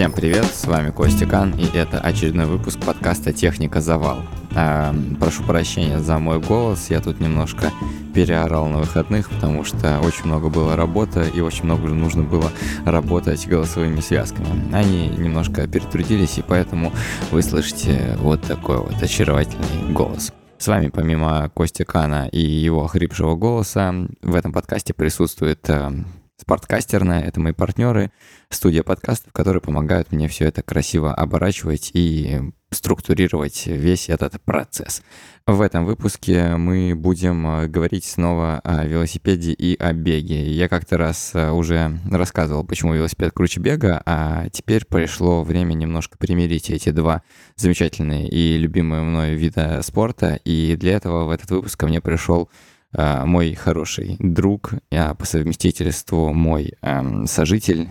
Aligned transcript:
Всем 0.00 0.12
привет, 0.12 0.46
с 0.46 0.64
вами 0.64 0.92
Костя 0.92 1.26
Кан, 1.26 1.52
и 1.58 1.76
это 1.76 2.00
очередной 2.00 2.46
выпуск 2.46 2.80
подкаста 2.80 3.34
«Техника 3.34 3.82
Завал». 3.82 4.22
Э, 4.56 4.94
прошу 5.20 5.42
прощения 5.42 5.98
за 5.98 6.18
мой 6.18 6.40
голос, 6.40 6.88
я 6.88 7.00
тут 7.00 7.20
немножко 7.20 7.70
переорал 8.14 8.68
на 8.68 8.78
выходных, 8.78 9.28
потому 9.28 9.62
что 9.62 10.00
очень 10.00 10.24
много 10.24 10.48
было 10.48 10.74
работы, 10.74 11.26
и 11.34 11.42
очень 11.42 11.66
много 11.66 11.88
нужно 11.88 12.22
было 12.22 12.50
работать 12.86 13.46
голосовыми 13.46 14.00
связками. 14.00 14.74
Они 14.74 15.08
немножко 15.08 15.68
перетрудились, 15.68 16.38
и 16.38 16.42
поэтому 16.48 16.94
вы 17.30 17.42
слышите 17.42 18.16
вот 18.20 18.40
такой 18.40 18.78
вот 18.78 19.02
очаровательный 19.02 19.92
голос. 19.92 20.32
С 20.56 20.66
вами 20.66 20.88
помимо 20.88 21.50
Костя 21.52 21.84
Кана 21.84 22.26
и 22.32 22.40
его 22.40 22.86
хрипшего 22.86 23.36
голоса 23.36 23.94
в 24.22 24.34
этом 24.34 24.54
подкасте 24.54 24.94
присутствует 24.94 25.60
э, 25.68 25.92
Спорткастерная— 26.40 27.20
это 27.26 27.38
мои 27.38 27.52
партнеры, 27.52 28.12
студия 28.48 28.82
подкастов, 28.82 29.30
которые 29.32 29.60
помогают 29.60 30.10
мне 30.10 30.26
все 30.26 30.46
это 30.46 30.62
красиво 30.62 31.14
оборачивать 31.14 31.90
и 31.92 32.40
структурировать 32.70 33.66
весь 33.66 34.08
этот 34.08 34.40
процесс. 34.42 35.02
В 35.46 35.60
этом 35.60 35.84
выпуске 35.84 36.56
мы 36.56 36.94
будем 36.94 37.46
э, 37.46 37.66
говорить 37.66 38.04
снова 38.04 38.60
о 38.62 38.84
велосипеде 38.86 39.52
и 39.52 39.76
о 39.76 39.92
беге. 39.92 40.50
Я 40.52 40.68
как-то 40.68 40.96
раз 40.96 41.32
э, 41.34 41.50
уже 41.50 41.98
рассказывал, 42.08 42.64
почему 42.64 42.94
велосипед 42.94 43.32
круче 43.34 43.60
бега, 43.60 44.00
а 44.06 44.48
теперь 44.50 44.84
пришло 44.86 45.42
время 45.42 45.74
немножко 45.74 46.16
примирить 46.16 46.70
эти 46.70 46.90
два 46.90 47.22
замечательные 47.56 48.28
и 48.28 48.56
любимые 48.56 49.02
мной 49.02 49.34
вида 49.34 49.80
спорта, 49.82 50.38
и 50.44 50.76
для 50.76 50.92
этого 50.92 51.24
в 51.24 51.30
этот 51.30 51.50
выпуск 51.50 51.78
ко 51.78 51.88
мне 51.88 52.00
пришел 52.00 52.48
Э, 52.92 53.24
мой 53.24 53.54
хороший 53.54 54.16
друг, 54.18 54.72
а 54.90 55.14
по 55.14 55.24
совместительству 55.24 56.32
мой 56.32 56.72
эм, 56.82 57.26
сожитель 57.26 57.88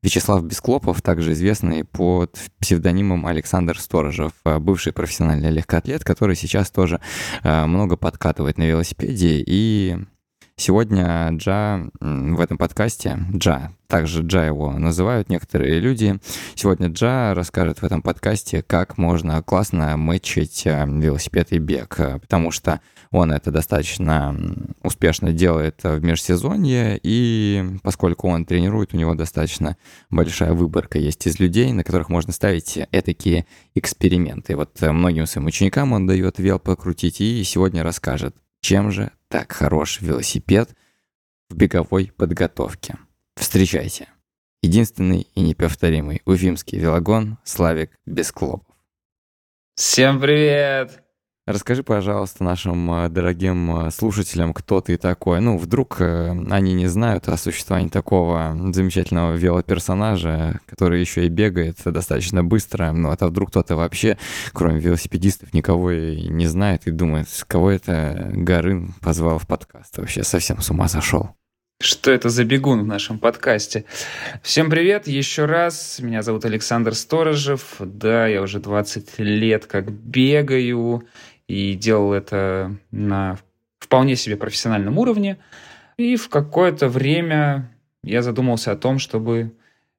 Вячеслав 0.00 0.44
Бесклопов, 0.44 1.02
также 1.02 1.32
известный 1.32 1.82
под 1.82 2.38
псевдонимом 2.60 3.26
Александр 3.26 3.78
Сторожев, 3.80 4.32
э, 4.44 4.58
бывший 4.60 4.92
профессиональный 4.92 5.50
легкоатлет, 5.50 6.04
который 6.04 6.36
сейчас 6.36 6.70
тоже 6.70 7.00
э, 7.42 7.66
много 7.66 7.96
подкатывает 7.96 8.58
на 8.58 8.62
велосипеде. 8.62 9.42
И 9.44 9.98
сегодня 10.54 11.30
Джа 11.32 11.90
в 12.00 12.40
этом 12.40 12.58
подкасте, 12.58 13.18
Джа, 13.34 13.72
также 13.88 14.22
Джа 14.22 14.44
его 14.44 14.70
называют 14.70 15.30
некоторые 15.30 15.80
люди, 15.80 16.20
сегодня 16.54 16.86
Джа 16.86 17.34
расскажет 17.34 17.78
в 17.78 17.84
этом 17.84 18.02
подкасте, 18.02 18.62
как 18.62 18.98
можно 18.98 19.42
классно 19.42 19.96
мэчить 19.96 20.64
велосипед 20.64 21.50
и 21.50 21.58
бег, 21.58 21.96
потому 22.20 22.52
что 22.52 22.80
он 23.10 23.32
это 23.32 23.50
достаточно 23.50 24.36
успешно 24.82 25.32
делает 25.32 25.82
в 25.82 26.00
межсезонье, 26.00 26.98
и 27.02 27.64
поскольку 27.82 28.28
он 28.28 28.44
тренирует, 28.44 28.94
у 28.94 28.96
него 28.96 29.14
достаточно 29.14 29.76
большая 30.10 30.52
выборка 30.52 30.98
есть 30.98 31.26
из 31.26 31.38
людей, 31.38 31.72
на 31.72 31.84
которых 31.84 32.08
можно 32.08 32.32
ставить 32.32 32.78
этакие 32.92 33.46
эксперименты. 33.74 34.56
Вот 34.56 34.80
многим 34.80 35.26
своим 35.26 35.46
ученикам 35.46 35.92
он 35.92 36.06
дает 36.06 36.38
вел 36.38 36.58
покрутить, 36.58 37.20
и 37.20 37.42
сегодня 37.44 37.82
расскажет, 37.82 38.36
чем 38.60 38.90
же 38.90 39.10
так 39.28 39.52
хорош 39.52 40.00
велосипед 40.00 40.70
в 41.48 41.56
беговой 41.56 42.12
подготовке. 42.16 42.96
Встречайте. 43.36 44.08
Единственный 44.62 45.28
и 45.34 45.40
неповторимый 45.40 46.22
уфимский 46.24 46.78
велогон 46.78 47.38
Славик 47.44 47.92
Бесклопов. 48.04 48.74
Всем 49.76 50.20
привет! 50.20 51.07
Расскажи, 51.48 51.82
пожалуйста, 51.82 52.44
нашим 52.44 52.92
э, 52.92 53.08
дорогим 53.08 53.86
э, 53.86 53.90
слушателям, 53.90 54.52
кто 54.52 54.82
ты 54.82 54.98
такой. 54.98 55.40
Ну, 55.40 55.56
вдруг 55.56 55.98
э, 55.98 56.36
они 56.50 56.74
не 56.74 56.88
знают 56.88 57.26
о 57.26 57.38
существовании 57.38 57.88
такого 57.88 58.54
замечательного 58.74 59.34
велоперсонажа, 59.34 60.60
который 60.66 61.00
еще 61.00 61.24
и 61.24 61.30
бегает 61.30 61.78
достаточно 61.86 62.44
быстро. 62.44 62.92
Ну, 62.92 63.16
а 63.18 63.26
вдруг 63.28 63.48
кто-то 63.48 63.76
вообще, 63.76 64.18
кроме 64.52 64.78
велосипедистов, 64.78 65.54
никого 65.54 65.90
и 65.90 66.28
не 66.28 66.46
знает 66.46 66.86
и 66.86 66.90
думает, 66.90 67.28
кого 67.46 67.70
это 67.70 68.30
Горын 68.34 68.92
позвал 69.00 69.38
в 69.38 69.46
подкаст. 69.46 69.96
Вообще 69.96 70.24
совсем 70.24 70.60
с 70.60 70.68
ума 70.70 70.86
сошел. 70.86 71.30
Что 71.80 72.10
это 72.10 72.28
за 72.28 72.44
бегун 72.44 72.82
в 72.82 72.86
нашем 72.86 73.18
подкасте? 73.18 73.86
Всем 74.42 74.68
привет 74.68 75.06
еще 75.06 75.46
раз. 75.46 75.98
Меня 76.00 76.20
зовут 76.20 76.44
Александр 76.44 76.94
Сторожев. 76.94 77.76
Да, 77.78 78.26
я 78.26 78.42
уже 78.42 78.58
20 78.58 79.18
лет 79.20 79.64
как 79.64 79.90
бегаю 79.90 81.04
и 81.48 81.74
делал 81.74 82.12
это 82.12 82.76
на 82.90 83.38
вполне 83.78 84.14
себе 84.16 84.36
профессиональном 84.36 84.98
уровне. 84.98 85.38
И 85.96 86.16
в 86.16 86.28
какое-то 86.28 86.88
время 86.88 87.70
я 88.04 88.22
задумался 88.22 88.72
о 88.72 88.76
том, 88.76 88.98
чтобы 88.98 89.52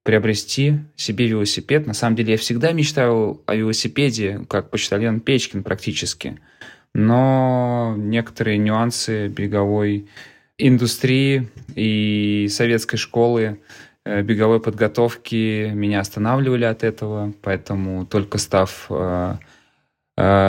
приобрести 0.04 0.80
себе 0.96 1.28
велосипед. 1.28 1.86
На 1.86 1.94
самом 1.94 2.16
деле 2.16 2.34
я 2.34 2.38
всегда 2.38 2.72
мечтал 2.72 3.42
о 3.46 3.56
велосипеде, 3.56 4.42
как 4.48 4.70
почтальон 4.70 5.20
Печкин 5.20 5.64
практически. 5.64 6.40
Но 6.94 7.96
некоторые 7.98 8.58
нюансы 8.58 9.28
беговой 9.28 10.08
индустрии 10.58 11.50
и 11.76 12.48
советской 12.50 12.98
школы 12.98 13.60
э, 14.06 14.22
беговой 14.22 14.60
подготовки 14.60 15.70
меня 15.74 16.00
останавливали 16.00 16.66
от 16.66 16.84
этого, 16.84 17.34
поэтому 17.42 18.06
только 18.06 18.38
став 18.38 18.88
э, 18.90 19.36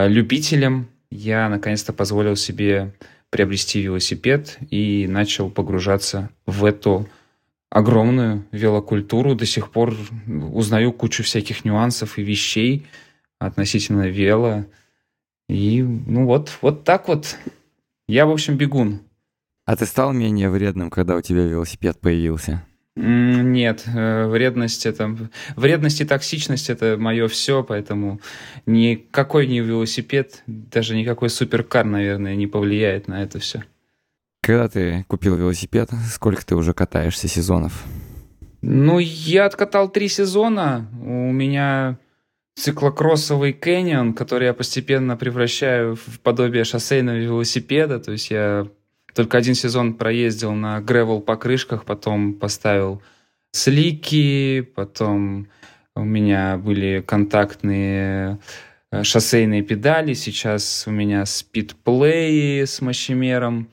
любителем, 0.09 0.89
я 1.11 1.49
наконец-то 1.49 1.93
позволил 1.93 2.37
себе 2.37 2.95
приобрести 3.31 3.81
велосипед 3.81 4.59
и 4.71 5.07
начал 5.09 5.51
погружаться 5.51 6.31
в 6.47 6.65
эту 6.65 7.09
огромную 7.71 8.45
велокультуру. 8.51 9.35
До 9.35 9.47
сих 9.47 9.71
пор 9.71 9.95
узнаю 10.27 10.93
кучу 10.93 11.23
всяких 11.23 11.65
нюансов 11.65 12.19
и 12.19 12.23
вещей 12.23 12.87
относительно 13.39 14.09
вело. 14.09 14.67
И 15.49 15.83
ну 15.83 16.27
вот, 16.27 16.59
вот 16.61 16.85
так 16.85 17.09
вот. 17.09 17.37
Я, 18.09 18.27
в 18.27 18.31
общем, 18.31 18.57
бегун. 18.57 19.01
А 19.67 19.77
ты 19.77 19.87
стал 19.87 20.13
менее 20.13 20.51
вредным, 20.51 20.91
когда 20.91 21.15
у 21.17 21.21
тебя 21.21 21.45
велосипед 21.45 22.01
появился? 22.01 22.65
Нет, 23.61 23.85
э, 23.87 24.27
вредность 24.27 24.87
это... 24.87 25.15
Вредность 25.55 26.01
и 26.01 26.07
токсичность 26.07 26.71
это 26.71 26.97
мое 26.99 27.29
все, 27.29 27.63
поэтому 27.63 28.19
никакой 28.65 29.47
не 29.47 29.61
велосипед, 29.61 30.43
даже 30.47 30.97
никакой 30.97 31.29
суперкар, 31.29 31.85
наверное, 31.85 32.37
не 32.37 32.47
повлияет 32.47 33.07
на 33.07 33.23
это 33.23 33.39
все. 33.39 33.63
Когда 34.43 34.67
ты 34.71 35.05
купил 35.09 35.37
велосипед, 35.37 35.91
сколько 36.11 36.47
ты 36.47 36.55
уже 36.55 36.73
катаешься 36.73 37.29
сезонов? 37.29 37.85
Ну, 38.63 38.99
я 38.99 39.45
откатал 39.45 39.91
три 39.91 40.09
сезона. 40.09 40.89
У 41.03 41.33
меня 41.33 41.99
циклокроссовый 42.57 43.53
Canyon, 43.53 44.15
который 44.15 44.47
я 44.47 44.55
постепенно 44.55 45.19
превращаю 45.19 45.97
в 45.97 46.19
подобие 46.21 46.65
шоссейного 46.65 47.17
велосипеда. 47.17 48.01
То 48.01 48.13
есть 48.13 48.31
я 48.31 48.67
только 49.15 49.37
один 49.37 49.55
сезон 49.55 49.93
проездил 49.93 50.53
на 50.53 50.81
гревел 50.81 51.21
покрышках, 51.21 51.85
потом 51.85 52.33
поставил 52.33 53.03
слики, 53.53 54.61
потом 54.75 55.49
у 55.97 56.05
меня 56.05 56.57
были 56.57 57.03
контактные 57.07 58.39
э, 58.91 59.03
шоссейные 59.03 59.63
педали, 59.63 60.15
сейчас 60.15 60.85
у 60.87 60.91
меня 60.91 61.27
спидплей 61.27 62.67
с 62.67 62.81
мощемером. 62.81 63.69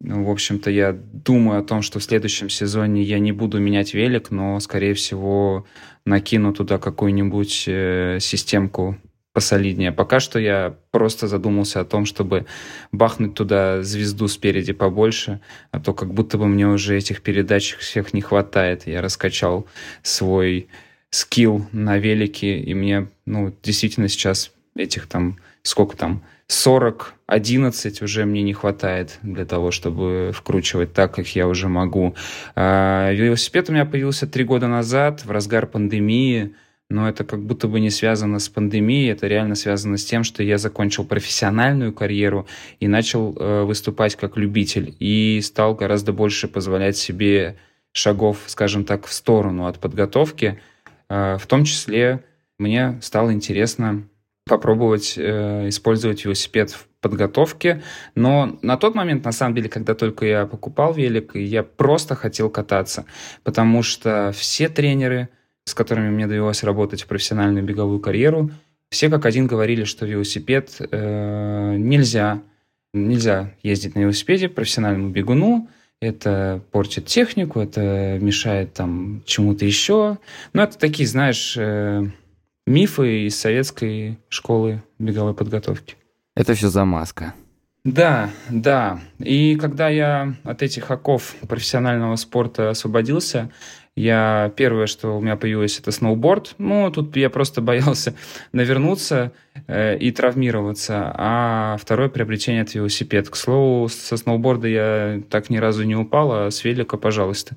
Ну, 0.00 0.24
в 0.24 0.30
общем-то, 0.30 0.70
я 0.70 0.92
думаю 0.92 1.60
о 1.60 1.64
том, 1.64 1.80
что 1.80 1.98
в 1.98 2.04
следующем 2.04 2.50
сезоне 2.50 3.02
я 3.02 3.18
не 3.18 3.32
буду 3.32 3.58
менять 3.58 3.94
велик, 3.94 4.30
но, 4.30 4.60
скорее 4.60 4.92
всего, 4.94 5.66
накину 6.04 6.52
туда 6.52 6.78
какую-нибудь 6.78 7.64
э, 7.66 8.18
системку 8.20 8.98
посолиднее. 9.34 9.90
Пока 9.92 10.20
что 10.20 10.38
я 10.38 10.76
просто 10.92 11.26
задумался 11.26 11.80
о 11.80 11.84
том, 11.84 12.06
чтобы 12.06 12.46
бахнуть 12.92 13.34
туда 13.34 13.82
звезду 13.82 14.28
спереди 14.28 14.72
побольше, 14.72 15.40
а 15.72 15.80
то 15.80 15.92
как 15.92 16.14
будто 16.14 16.38
бы 16.38 16.46
мне 16.46 16.66
уже 16.68 16.96
этих 16.96 17.20
передач 17.20 17.76
всех 17.76 18.14
не 18.14 18.22
хватает. 18.22 18.86
Я 18.86 19.02
раскачал 19.02 19.66
свой 20.02 20.68
скилл 21.10 21.66
на 21.72 21.98
велике, 21.98 22.60
и 22.60 22.74
мне, 22.74 23.08
ну, 23.26 23.52
действительно 23.62 24.08
сейчас 24.08 24.52
этих 24.76 25.08
там, 25.08 25.38
сколько 25.62 25.96
там, 25.96 26.22
40, 26.46 27.14
11 27.26 28.02
уже 28.02 28.26
мне 28.26 28.42
не 28.42 28.52
хватает 28.52 29.18
для 29.22 29.46
того, 29.46 29.72
чтобы 29.72 30.30
вкручивать 30.32 30.92
так, 30.92 31.12
как 31.12 31.26
я 31.34 31.48
уже 31.48 31.68
могу. 31.68 32.14
А, 32.54 33.10
велосипед 33.12 33.68
у 33.68 33.72
меня 33.72 33.84
появился 33.84 34.28
три 34.28 34.44
года 34.44 34.68
назад, 34.68 35.24
в 35.24 35.30
разгар 35.30 35.66
пандемии, 35.66 36.54
но 36.90 37.08
это 37.08 37.24
как 37.24 37.40
будто 37.40 37.66
бы 37.66 37.80
не 37.80 37.90
связано 37.90 38.38
с 38.38 38.48
пандемией, 38.48 39.10
это 39.10 39.26
реально 39.26 39.54
связано 39.54 39.96
с 39.96 40.04
тем, 40.04 40.22
что 40.22 40.42
я 40.42 40.58
закончил 40.58 41.04
профессиональную 41.04 41.92
карьеру 41.92 42.46
и 42.78 42.88
начал 42.88 43.34
э, 43.36 43.62
выступать 43.62 44.16
как 44.16 44.36
любитель 44.36 44.94
и 44.98 45.40
стал 45.42 45.74
гораздо 45.74 46.12
больше 46.12 46.46
позволять 46.46 46.96
себе 46.96 47.56
шагов, 47.92 48.38
скажем 48.46 48.84
так, 48.84 49.06
в 49.06 49.12
сторону 49.12 49.66
от 49.66 49.78
подготовки. 49.78 50.60
Э, 51.08 51.38
в 51.38 51.46
том 51.46 51.64
числе 51.64 52.22
мне 52.58 52.98
стало 53.00 53.32
интересно 53.32 54.06
попробовать 54.46 55.14
э, 55.16 55.68
использовать 55.70 56.24
велосипед 56.26 56.70
в 56.70 56.86
подготовке, 57.00 57.82
но 58.14 58.58
на 58.60 58.76
тот 58.76 58.94
момент, 58.94 59.24
на 59.24 59.32
самом 59.32 59.54
деле, 59.54 59.70
когда 59.70 59.94
только 59.94 60.26
я 60.26 60.46
покупал 60.46 60.92
велик, 60.92 61.34
я 61.34 61.62
просто 61.62 62.14
хотел 62.14 62.50
кататься, 62.50 63.06
потому 63.42 63.82
что 63.82 64.32
все 64.32 64.68
тренеры– 64.68 65.30
с 65.64 65.74
которыми 65.74 66.10
мне 66.10 66.26
довелось 66.26 66.62
работать 66.62 67.02
в 67.02 67.06
профессиональную 67.06 67.64
беговую 67.64 68.00
карьеру, 68.00 68.50
все 68.90 69.10
как 69.10 69.26
один 69.26 69.46
говорили, 69.46 69.84
что 69.84 70.06
велосипед 70.06 70.76
э, 70.78 71.76
нельзя, 71.76 72.42
нельзя 72.92 73.52
ездить 73.62 73.94
на 73.94 74.00
велосипеде 74.00 74.48
профессиональному 74.48 75.10
бегуну, 75.10 75.68
это 76.00 76.62
портит 76.70 77.06
технику, 77.06 77.60
это 77.60 78.18
мешает 78.20 78.74
там 78.74 79.22
чему-то 79.24 79.64
еще. 79.64 80.18
Но 80.52 80.62
это 80.62 80.78
такие, 80.78 81.08
знаешь, 81.08 81.56
э, 81.56 82.04
мифы 82.66 83.26
из 83.26 83.38
советской 83.38 84.18
школы 84.28 84.82
беговой 84.98 85.34
подготовки. 85.34 85.96
Это 86.36 86.54
все 86.54 86.68
замазка. 86.68 87.34
Да, 87.84 88.30
да. 88.48 88.98
И 89.18 89.56
когда 89.56 89.90
я 89.90 90.34
от 90.42 90.62
этих 90.62 90.90
оков 90.90 91.34
профессионального 91.46 92.16
спорта 92.16 92.70
освободился, 92.70 93.50
я 93.94 94.52
первое, 94.56 94.86
что 94.86 95.18
у 95.18 95.20
меня 95.20 95.36
появилось, 95.36 95.78
это 95.78 95.92
сноуборд. 95.92 96.54
Ну, 96.58 96.90
тут 96.90 97.14
я 97.16 97.28
просто 97.28 97.60
боялся 97.60 98.14
навернуться 98.52 99.32
э, 99.66 99.98
и 99.98 100.10
травмироваться. 100.10 101.12
А 101.14 101.76
второе 101.78 102.08
приобретение 102.08 102.62
это 102.62 102.78
велосипед. 102.78 103.28
К 103.28 103.36
слову, 103.36 103.88
со 103.88 104.16
сноуборда 104.16 104.66
я 104.66 105.22
так 105.28 105.50
ни 105.50 105.58
разу 105.58 105.84
не 105.84 105.94
упал, 105.94 106.32
а 106.32 106.50
с 106.50 106.64
велика, 106.64 106.96
пожалуйста. 106.96 107.56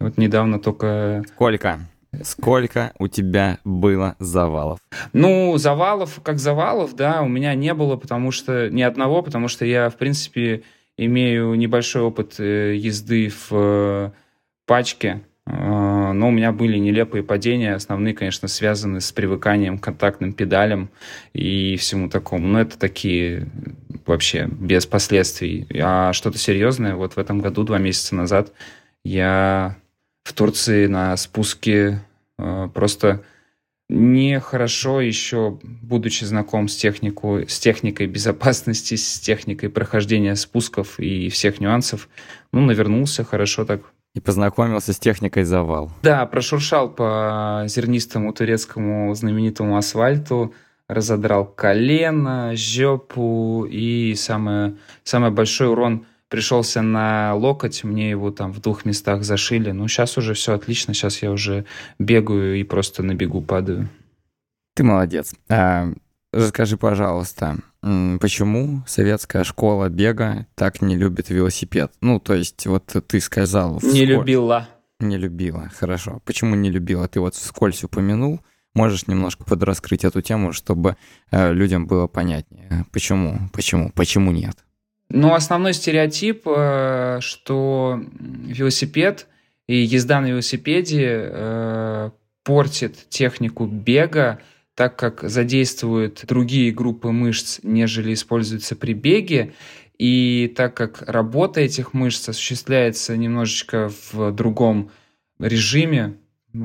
Вот 0.00 0.18
недавно 0.18 0.58
только... 0.58 1.22
Сколько? 1.28 1.78
Сколько 2.22 2.92
у 2.98 3.08
тебя 3.08 3.58
было 3.64 4.16
завалов? 4.18 4.80
Ну, 5.12 5.56
завалов, 5.58 6.20
как 6.22 6.38
завалов, 6.38 6.94
да, 6.94 7.22
у 7.22 7.28
меня 7.28 7.54
не 7.54 7.72
было, 7.72 7.96
потому 7.96 8.30
что 8.30 8.68
ни 8.68 8.82
одного, 8.82 9.22
потому 9.22 9.48
что 9.48 9.64
я, 9.64 9.90
в 9.90 9.96
принципе, 9.96 10.62
имею 10.96 11.54
небольшой 11.54 12.02
опыт 12.02 12.34
э, 12.38 12.74
езды 12.76 13.30
в 13.30 13.48
э, 13.52 14.10
пачке, 14.66 15.22
а, 15.46 16.12
но 16.12 16.28
у 16.28 16.30
меня 16.30 16.52
были 16.52 16.78
нелепые 16.78 17.24
падения, 17.24 17.74
основные, 17.74 18.14
конечно, 18.14 18.46
связаны 18.46 19.00
с 19.00 19.10
привыканием 19.10 19.78
к 19.78 19.84
контактным 19.84 20.32
педалям 20.32 20.90
и 21.32 21.76
всему 21.76 22.08
такому. 22.08 22.46
Но 22.46 22.60
это 22.60 22.78
такие 22.78 23.48
вообще 24.06 24.46
без 24.50 24.86
последствий. 24.86 25.66
А 25.80 26.12
что-то 26.12 26.38
серьезное, 26.38 26.94
вот 26.94 27.14
в 27.14 27.18
этом 27.18 27.40
году, 27.40 27.64
два 27.64 27.78
месяца 27.78 28.14
назад, 28.14 28.52
я 29.04 29.76
в 30.22 30.32
Турции 30.32 30.86
на 30.86 31.16
спуске 31.16 32.00
э, 32.38 32.68
просто 32.72 33.22
нехорошо 33.88 35.00
еще, 35.00 35.58
будучи 35.62 36.24
знаком 36.24 36.68
с, 36.68 36.76
технику, 36.76 37.40
с 37.46 37.58
техникой 37.58 38.06
безопасности, 38.06 38.94
с 38.94 39.18
техникой 39.18 39.68
прохождения 39.68 40.36
спусков 40.36 41.00
и 41.00 41.28
всех 41.28 41.60
нюансов, 41.60 42.08
ну, 42.52 42.60
навернулся 42.60 43.24
хорошо 43.24 43.64
так 43.64 43.80
и 44.14 44.20
познакомился 44.20 44.92
с 44.92 44.98
техникой 44.98 45.44
завал. 45.44 45.90
Да, 46.02 46.24
прошуршал 46.26 46.88
по 46.88 47.64
зернистому 47.66 48.32
турецкому 48.32 49.12
знаменитому 49.14 49.76
асфальту, 49.76 50.54
разодрал 50.88 51.46
колено, 51.46 52.52
жопу 52.54 53.66
и 53.68 54.14
самое, 54.14 54.76
самый 55.04 55.30
большой 55.30 55.68
урон 55.68 56.06
пришелся 56.30 56.80
на 56.80 57.34
локоть, 57.34 57.84
мне 57.84 58.08
его 58.08 58.30
там 58.30 58.52
в 58.52 58.60
двух 58.60 58.86
местах 58.86 59.24
зашили. 59.24 59.72
Ну, 59.72 59.86
сейчас 59.88 60.16
уже 60.16 60.32
все 60.32 60.54
отлично, 60.54 60.94
сейчас 60.94 61.22
я 61.22 61.30
уже 61.30 61.66
бегаю 61.98 62.58
и 62.58 62.62
просто 62.62 63.02
на 63.02 63.14
бегу 63.14 63.42
падаю. 63.42 63.90
Ты 64.74 64.84
молодец. 64.84 65.34
А, 65.50 65.92
расскажи, 66.32 66.78
пожалуйста, 66.78 67.58
почему 67.82 68.82
советская 68.86 69.44
школа 69.44 69.88
бега 69.88 70.46
так 70.54 70.80
не 70.80 70.96
любит 70.96 71.28
велосипед? 71.28 71.92
Ну, 72.00 72.20
то 72.20 72.34
есть, 72.34 72.66
вот 72.66 72.86
ты 73.06 73.20
сказал... 73.20 73.78
Вскользь... 73.78 73.94
Не 73.94 74.06
любила. 74.06 74.68
Не 75.00 75.18
любила, 75.18 75.70
хорошо. 75.74 76.20
Почему 76.24 76.54
не 76.54 76.70
любила? 76.70 77.08
Ты 77.08 77.20
вот 77.20 77.34
вскользь 77.34 77.82
упомянул. 77.84 78.40
Можешь 78.74 79.08
немножко 79.08 79.42
подраскрыть 79.44 80.04
эту 80.04 80.22
тему, 80.22 80.52
чтобы 80.52 80.96
э, 81.32 81.52
людям 81.52 81.86
было 81.86 82.06
понятнее. 82.06 82.86
Почему? 82.92 83.48
Почему? 83.52 83.90
Почему 83.90 84.30
нет? 84.30 84.56
Ну, 85.10 85.34
основной 85.34 85.74
стереотип, 85.74 86.42
э, 86.46 87.18
что 87.20 88.00
велосипед 88.10 89.26
и 89.66 89.76
езда 89.76 90.20
на 90.20 90.26
велосипеде 90.26 91.06
э, 91.08 92.10
портит 92.44 93.08
технику 93.08 93.66
бега, 93.66 94.40
так 94.76 94.96
как 94.96 95.28
задействуют 95.28 96.24
другие 96.26 96.72
группы 96.72 97.10
мышц, 97.10 97.58
нежели 97.64 98.14
используются 98.14 98.76
при 98.76 98.92
беге, 98.94 99.52
и 99.98 100.52
так 100.56 100.74
как 100.74 101.02
работа 101.08 101.60
этих 101.60 101.92
мышц 101.92 102.28
осуществляется 102.28 103.16
немножечко 103.16 103.90
в 104.12 104.30
другом 104.30 104.92
режиме, 105.40 106.18
э, 106.54 106.58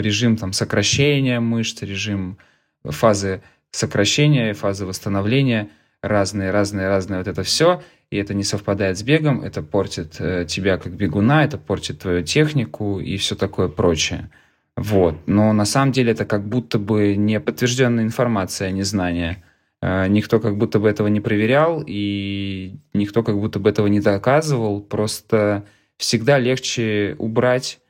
режим 0.00 0.36
там 0.36 0.52
сокращения 0.52 1.38
мышц, 1.38 1.82
режим 1.82 2.38
фазы 2.82 3.42
сокращения, 3.70 4.54
фазы 4.54 4.86
восстановления, 4.86 5.70
разные, 6.02 6.50
разные, 6.50 6.88
разные 6.88 7.18
вот 7.18 7.28
это 7.28 7.42
все, 7.42 7.82
и 8.10 8.16
это 8.16 8.34
не 8.34 8.44
совпадает 8.44 8.98
с 8.98 9.02
бегом, 9.02 9.42
это 9.42 9.62
портит 9.62 10.16
э, 10.20 10.44
тебя 10.48 10.78
как 10.78 10.92
бегуна, 10.92 11.44
это 11.44 11.58
портит 11.58 12.00
твою 12.00 12.22
технику 12.22 13.00
и 13.00 13.16
все 13.16 13.34
такое 13.34 13.68
прочее. 13.68 14.30
Вот. 14.76 15.16
Но 15.26 15.52
на 15.52 15.64
самом 15.64 15.92
деле 15.92 16.12
это 16.12 16.24
как 16.24 16.46
будто 16.46 16.78
бы 16.78 17.16
не 17.16 17.40
подтвержденная 17.40 18.04
информация, 18.04 18.68
а 18.68 18.70
не 18.70 18.82
знание. 18.82 19.42
Э, 19.82 20.06
никто 20.08 20.38
как 20.38 20.56
будто 20.56 20.78
бы 20.78 20.88
этого 20.88 21.08
не 21.08 21.20
проверял, 21.20 21.82
и 21.86 22.76
никто 22.92 23.22
как 23.22 23.38
будто 23.38 23.58
бы 23.58 23.70
этого 23.70 23.86
не 23.88 24.00
доказывал. 24.00 24.80
Просто 24.80 25.64
всегда 25.96 26.38
легче 26.38 27.16
убрать 27.18 27.80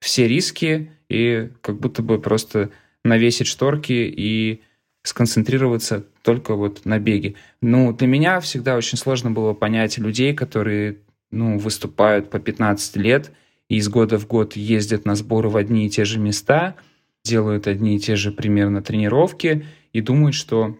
все 0.00 0.28
риски 0.28 0.92
и 1.08 1.50
как 1.60 1.78
будто 1.78 2.02
бы 2.02 2.20
просто 2.20 2.70
навесить 3.04 3.46
шторки 3.46 3.92
и 3.92 4.62
сконцентрироваться 5.08 6.04
только 6.22 6.54
вот 6.54 6.84
на 6.84 6.98
беге. 6.98 7.34
Ну, 7.60 7.92
для 7.92 8.06
меня 8.06 8.40
всегда 8.40 8.76
очень 8.76 8.98
сложно 8.98 9.30
было 9.30 9.54
понять 9.54 9.98
людей, 9.98 10.34
которые 10.34 10.98
ну, 11.30 11.58
выступают 11.58 12.30
по 12.30 12.38
15 12.38 12.96
лет– 12.96 13.32
и 13.68 13.76
из 13.76 13.88
года 13.88 14.18
в 14.18 14.26
год 14.26 14.56
ездят 14.56 15.04
на 15.04 15.14
сборы 15.14 15.48
в 15.48 15.56
одни 15.56 15.86
и 15.86 15.90
те 15.90 16.04
же 16.04 16.18
места, 16.18 16.74
делают 17.22 17.66
одни 17.66 17.96
и 17.96 17.98
те 17.98 18.16
же 18.16 18.32
примерно 18.32 18.82
тренировки 18.82 19.66
и 19.92 20.00
думают, 20.00 20.34
что 20.34 20.78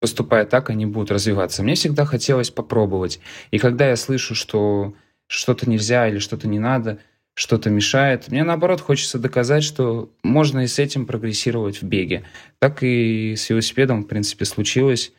поступая 0.00 0.46
так, 0.46 0.70
они 0.70 0.86
будут 0.86 1.10
развиваться. 1.10 1.62
Мне 1.62 1.74
всегда 1.74 2.04
хотелось 2.04 2.50
попробовать. 2.50 3.20
И 3.50 3.58
когда 3.58 3.88
я 3.88 3.96
слышу, 3.96 4.34
что 4.34 4.94
что-то 5.26 5.68
нельзя 5.68 6.08
или 6.08 6.18
что-то 6.18 6.48
не 6.48 6.58
надо, 6.58 7.00
что-то 7.40 7.70
мешает, 7.70 8.28
мне 8.28 8.44
наоборот 8.44 8.82
хочется 8.82 9.18
доказать, 9.18 9.64
что 9.64 10.12
можно 10.22 10.60
и 10.60 10.66
с 10.66 10.78
этим 10.78 11.06
прогрессировать 11.06 11.80
в 11.80 11.84
беге. 11.84 12.24
Так 12.58 12.82
и 12.82 13.34
с 13.34 13.48
велосипедом, 13.48 14.04
в 14.04 14.08
принципе, 14.08 14.44
случилось. 14.44 15.12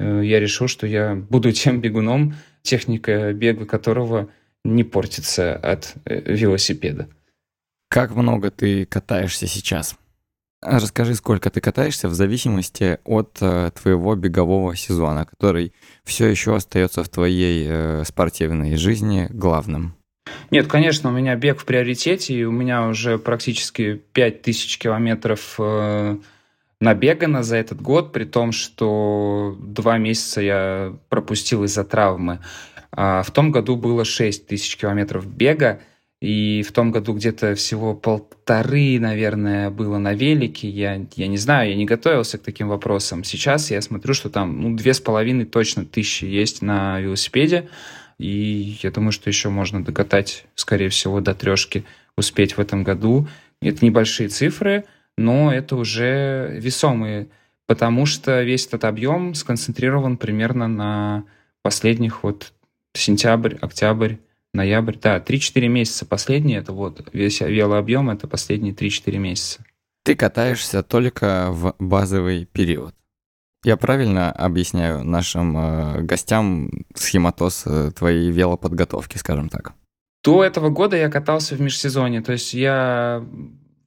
Э, 0.00 0.20
я 0.24 0.40
решил, 0.40 0.66
что 0.66 0.88
я 0.88 1.14
буду 1.14 1.52
тем 1.52 1.80
бегуном, 1.80 2.34
техника 2.62 3.32
бега 3.32 3.64
которого 3.64 4.28
не 4.64 4.82
портится 4.82 5.54
от 5.54 5.94
э, 6.04 6.20
велосипеда. 6.34 7.08
Как 7.88 8.10
много 8.16 8.50
ты 8.50 8.84
катаешься 8.84 9.46
сейчас? 9.46 9.96
Расскажи, 10.60 11.14
сколько 11.14 11.48
ты 11.48 11.60
катаешься 11.60 12.08
в 12.08 12.14
зависимости 12.14 12.98
от 13.04 13.38
э, 13.40 13.70
твоего 13.80 14.16
бегового 14.16 14.74
сезона, 14.74 15.26
который 15.26 15.72
все 16.02 16.26
еще 16.26 16.56
остается 16.56 17.04
в 17.04 17.08
твоей 17.08 17.68
э, 17.68 18.02
спортивной 18.04 18.74
жизни 18.74 19.28
главным. 19.30 19.97
Нет, 20.50 20.66
конечно, 20.66 21.10
у 21.10 21.12
меня 21.12 21.36
бег 21.36 21.58
в 21.60 21.64
приоритете, 21.64 22.34
и 22.34 22.44
у 22.44 22.52
меня 22.52 22.86
уже 22.86 23.18
практически 23.18 24.00
5000 24.12 24.78
километров 24.78 25.56
э, 25.58 26.16
набегано 26.80 27.42
за 27.42 27.56
этот 27.56 27.80
год, 27.82 28.12
при 28.12 28.24
том, 28.24 28.52
что 28.52 29.56
два 29.60 29.98
месяца 29.98 30.40
я 30.40 30.96
пропустил 31.08 31.64
из-за 31.64 31.84
травмы. 31.84 32.40
А 32.90 33.22
в 33.22 33.30
том 33.30 33.52
году 33.52 33.76
было 33.76 34.04
6 34.04 34.46
тысяч 34.46 34.76
километров 34.76 35.26
бега, 35.26 35.80
и 36.20 36.64
в 36.66 36.72
том 36.72 36.90
году 36.90 37.14
где-то 37.14 37.54
всего 37.54 37.94
полторы, 37.94 38.98
наверное, 38.98 39.70
было 39.70 39.98
на 39.98 40.14
велике. 40.14 40.68
Я, 40.68 41.06
я 41.14 41.28
не 41.28 41.36
знаю, 41.36 41.70
я 41.70 41.76
не 41.76 41.84
готовился 41.84 42.38
к 42.38 42.42
таким 42.42 42.68
вопросам. 42.68 43.22
Сейчас 43.22 43.70
я 43.70 43.80
смотрю, 43.80 44.14
что 44.14 44.28
там 44.28 44.60
ну, 44.60 44.76
две 44.76 44.94
с 44.94 45.00
половиной 45.00 45.44
точно 45.44 45.84
тысячи 45.84 46.24
есть 46.24 46.60
на 46.60 46.98
велосипеде. 46.98 47.68
И 48.18 48.76
я 48.82 48.90
думаю, 48.90 49.12
что 49.12 49.28
еще 49.30 49.48
можно 49.48 49.84
докатать, 49.84 50.46
скорее 50.54 50.88
всего, 50.88 51.20
до 51.20 51.34
трешки, 51.34 51.84
успеть 52.16 52.56
в 52.56 52.60
этом 52.60 52.82
году. 52.82 53.28
Это 53.60 53.84
небольшие 53.84 54.28
цифры, 54.28 54.84
но 55.16 55.52
это 55.52 55.76
уже 55.76 56.56
весомые, 56.58 57.28
потому 57.66 58.06
что 58.06 58.42
весь 58.42 58.66
этот 58.66 58.84
объем 58.84 59.34
сконцентрирован 59.34 60.16
примерно 60.16 60.68
на 60.68 61.24
последних 61.62 62.22
вот 62.24 62.52
сентябрь, 62.94 63.54
октябрь, 63.60 64.16
ноябрь. 64.52 64.96
Да, 65.00 65.18
3-4 65.18 65.68
месяца 65.68 66.06
последние, 66.06 66.58
это 66.58 66.72
вот 66.72 67.08
весь 67.12 67.40
велообъем, 67.40 68.10
это 68.10 68.26
последние 68.26 68.74
3-4 68.74 69.18
месяца. 69.18 69.64
Ты 70.04 70.16
катаешься 70.16 70.82
только 70.82 71.48
в 71.50 71.74
базовый 71.78 72.46
период. 72.46 72.94
Я 73.64 73.76
правильно 73.76 74.30
объясняю 74.30 75.04
нашим 75.04 75.56
э, 75.56 76.02
гостям 76.02 76.70
схематоз 76.94 77.64
э, 77.66 77.90
твоей 77.90 78.30
велоподготовки, 78.30 79.18
скажем 79.18 79.48
так? 79.48 79.72
До 80.22 80.44
этого 80.44 80.68
года 80.68 80.96
я 80.96 81.08
катался 81.08 81.56
в 81.56 81.60
межсезонье, 81.60 82.20
то 82.20 82.32
есть 82.32 82.54
я 82.54 83.24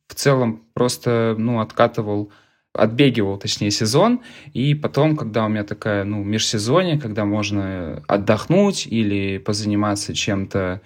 в 0.08 0.16
целом 0.16 0.63
просто, 0.74 1.36
ну, 1.38 1.60
откатывал 1.62 2.32
отбегивал, 2.74 3.38
точнее, 3.38 3.72
сезон, 3.72 4.22
и 4.54 4.75
потом, 4.75 5.18
когда 5.18 5.46
у 5.46 5.50
меня 5.50 5.63
такая, 5.63 6.04
ну, 6.04 6.24
межсезонье, 6.24 7.00
когда 7.00 7.25
можно 7.25 8.04
отдохнуть 8.08 8.88
или 8.88 9.38
позаниматься 9.38 10.13
чем-то, 10.13 10.82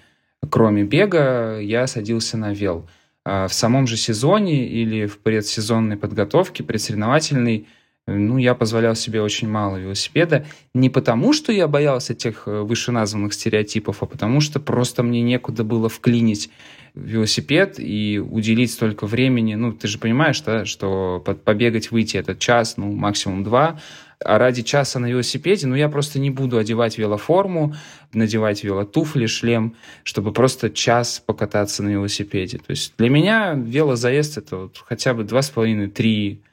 кроме 0.50 0.84
бега, 0.84 1.60
я 1.60 1.86
садился 1.88 2.38
на 2.38 2.54
вел. 2.54 2.89
А 3.24 3.48
в 3.48 3.54
самом 3.54 3.88
же 3.88 3.98
сезоне 3.98 4.68
или 4.68 5.06
в 5.06 5.20
предсезонной 5.20 5.98
подготовке, 5.98 6.63
предсоревновательной, 6.63 7.68
ну, 8.07 8.38
я 8.38 8.53
позволял 8.53 8.95
себе 8.95 9.21
очень 9.21 9.50
мало 9.50 9.77
велосипеда. 9.77 10.45
Не 10.75 10.89
потому, 10.89 11.33
что 11.33 11.51
я 11.51 11.67
боялся 11.67 12.13
тех 12.13 12.43
э, 12.45 12.62
вышеназванных 12.62 13.33
стереотипов, 13.33 14.03
а 14.03 14.05
потому 14.05 14.41
что 14.41 14.59
просто 14.59 15.01
мне 15.01 15.21
некуда 15.21 15.63
было 15.63 15.89
вклинить 15.89 16.51
велосипед 16.93 17.79
и 17.79 18.19
уделить 18.19 18.71
столько 18.71 19.07
времени. 19.07 19.55
Ну, 19.55 19.74
ты 19.74 19.88
же 19.88 19.97
понимаешь, 19.97 20.39
да, 20.41 20.65
что 20.65 21.24
побегать, 21.43 21.89
выйти 21.89 22.17
этот 22.17 22.38
час, 22.38 22.77
ну, 22.77 22.91
максимум 22.91 23.43
два, 23.43 23.81
а 24.24 24.38
ради 24.38 24.62
часа 24.62 25.00
на 25.00 25.07
велосипеде, 25.07 25.67
ну, 25.67 25.75
я 25.75 25.89
просто 25.89 26.19
не 26.19 26.29
буду 26.29 26.57
одевать 26.57 26.97
велоформу, 26.97 27.75
надевать 28.13 28.63
велотуфли, 28.63 29.25
шлем, 29.25 29.75
чтобы 30.03 30.31
просто 30.31 30.69
час 30.69 31.21
покататься 31.25 31.83
на 31.83 31.89
велосипеде. 31.89 32.59
То 32.59 32.69
есть 32.69 32.93
для 32.97 33.09
меня 33.09 33.53
велозаезд— 33.53 34.38
это 34.39 34.57
вот 34.57 34.77
хотя 34.85 35.13
бы 35.13 35.24
два 35.24 35.41
с 35.41 35.50
половиной, 35.50 35.88
три, 35.88 36.43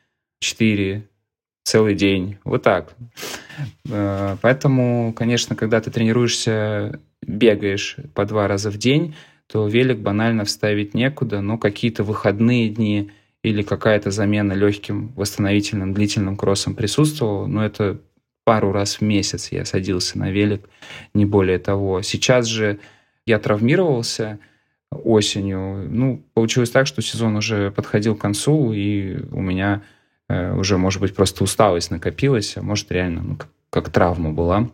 четыре, 0.41 1.09
целый 1.63 1.95
день. 1.95 2.39
Вот 2.45 2.63
так. 2.63 2.95
Э, 3.89 4.37
поэтому, 4.41 5.13
конечно, 5.13 5.57
когда 5.57 5.81
ты 5.81 5.91
тренируешься, 5.91 7.01
бегаешь 7.23 7.97
по 8.15 8.25
два 8.25 8.49
раза 8.49 8.71
в 8.71 8.79
день, 8.79 9.15
то 9.47 9.67
велик 9.69 9.99
банально 9.99 10.45
вставить 10.45 10.95
некуда, 10.95 11.41
но 11.41 11.59
какие-то 11.59 12.05
выходные 12.05 12.69
дни 12.69 13.11
или 13.43 13.63
какая-то 13.63 14.11
замена 14.11 14.53
легким 14.53 15.13
восстановительным 15.17 15.93
длительным 15.93 16.37
кроссом 16.37 16.75
присутствовала, 16.75 17.47
но 17.47 17.65
это 17.65 18.01
пару 18.45 18.73
раз 18.73 18.97
в 18.97 19.01
месяц 19.03 19.53
я 19.53 19.65
садился 19.65 20.19
на 20.19 20.31
велик, 20.31 20.69
не 21.15 21.25
более 21.27 21.59
того. 21.59 22.03
Сейчас 22.03 22.47
же 22.47 22.79
я 23.27 23.39
травмировался 23.39 24.39
осенью. 24.91 25.89
Ну, 25.91 26.23
получилось 26.35 26.71
так, 26.71 26.87
что 26.87 27.03
сезон 27.03 27.37
уже 27.37 27.71
подходил 27.71 28.15
к 28.17 28.21
концу, 28.21 28.73
и 28.73 29.23
у 29.31 29.41
меня 29.41 29.83
уже, 30.29 30.79
может 30.79 31.01
быть, 31.01 31.15
просто 31.15 31.45
усталость 31.45 31.91
накопилась, 31.91 32.57
а 32.57 32.63
может, 32.63 32.91
реально, 32.91 33.23
ну, 33.23 33.39
как, 33.71 33.91
травма 33.91 34.33
была. 34.33 34.71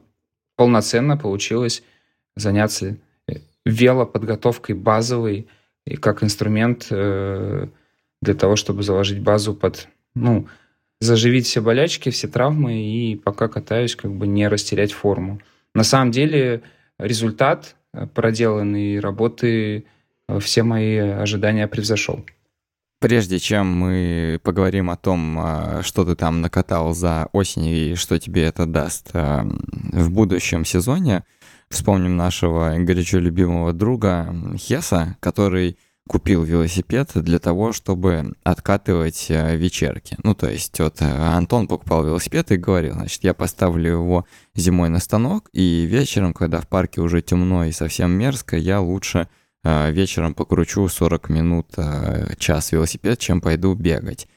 Полноценно 0.57 1.17
получилось 1.17 1.83
заняться 2.37 2.97
велоподготовкой 3.69 4.75
базовой 4.75 5.47
и 5.87 5.97
как 5.97 6.23
инструмент 6.23 6.89
э, 6.91 7.67
для 8.21 8.35
того, 8.35 8.57
чтобы 8.57 8.83
заложить 8.83 9.21
базу 9.21 9.55
под, 9.55 9.89
ну, 10.15 10.49
заживить 11.01 11.47
все 11.47 11.61
болячки, 11.61 12.11
все 12.11 12.29
травмы 12.29 12.83
и 12.83 13.17
пока 13.17 13.49
катаюсь, 13.49 13.97
как 13.97 14.13
бы 14.13 14.27
не 14.27 14.49
растерять 14.49 14.93
форму. 14.93 15.41
На 15.75 15.85
самом 15.85 16.11
деле 16.11 16.63
результат 16.99 17.77
э, 17.93 18.07
проделанной 18.07 19.01
работы 19.01 19.85
э, 20.29 20.41
все 20.41 20.63
мои 20.63 20.97
ожидания 20.97 21.69
превзошел. 21.69 22.25
Прежде 23.01 23.39
чем 23.39 23.67
мы 23.67 24.41
поговорим 24.43 24.91
о 24.91 24.97
том, 24.97 25.83
что 25.83 26.05
ты 26.05 26.17
там 26.17 26.41
накатал 26.41 26.95
за 26.95 27.29
осень 27.33 27.67
и 27.67 27.95
что 27.95 28.19
тебе 28.19 28.45
это 28.45 28.67
даст 28.67 29.11
в 29.13 30.11
будущем 30.11 30.65
сезоне, 30.65 31.25
Вспомним 31.71 32.17
нашего 32.17 32.75
горячо 32.79 33.19
любимого 33.19 33.75
друга 33.75 34.35
Хеса, 34.57 35.17
который 35.21 35.77
купил 36.09 36.43
велосипед 36.43 37.11
для 37.15 37.39
того, 37.39 37.75
чтобы 37.75 38.33
откатывать 38.43 39.27
э, 39.29 39.55
вечерки. 39.57 40.17
Ну, 40.23 40.35
то 40.35 40.49
есть 40.49 40.81
вот 40.81 41.03
Антон 41.03 41.67
покупал 41.67 42.07
велосипед 42.07 42.51
и 42.51 42.57
говорил, 42.57 42.95
значит, 42.95 43.23
я 43.25 43.35
поставлю 43.35 43.91
его 43.91 44.27
зимой 44.55 44.89
на 44.89 45.01
станок, 45.01 45.51
и 45.53 45.85
вечером, 45.85 46.33
когда 46.33 46.63
в 46.63 46.69
парке 46.69 47.03
уже 47.03 47.21
темно 47.21 47.67
и 47.67 47.73
совсем 47.73 48.13
мерзко, 48.13 48.57
я 48.57 48.81
лучше 48.81 49.29
вечером 49.91 50.35
покручу 50.35 50.89
40 50.89 51.29
минут, 51.29 51.67
час 52.39 52.73
велосипед, 52.73 53.19
чем 53.19 53.41
пойду 53.41 53.75
бегать. 53.75 54.29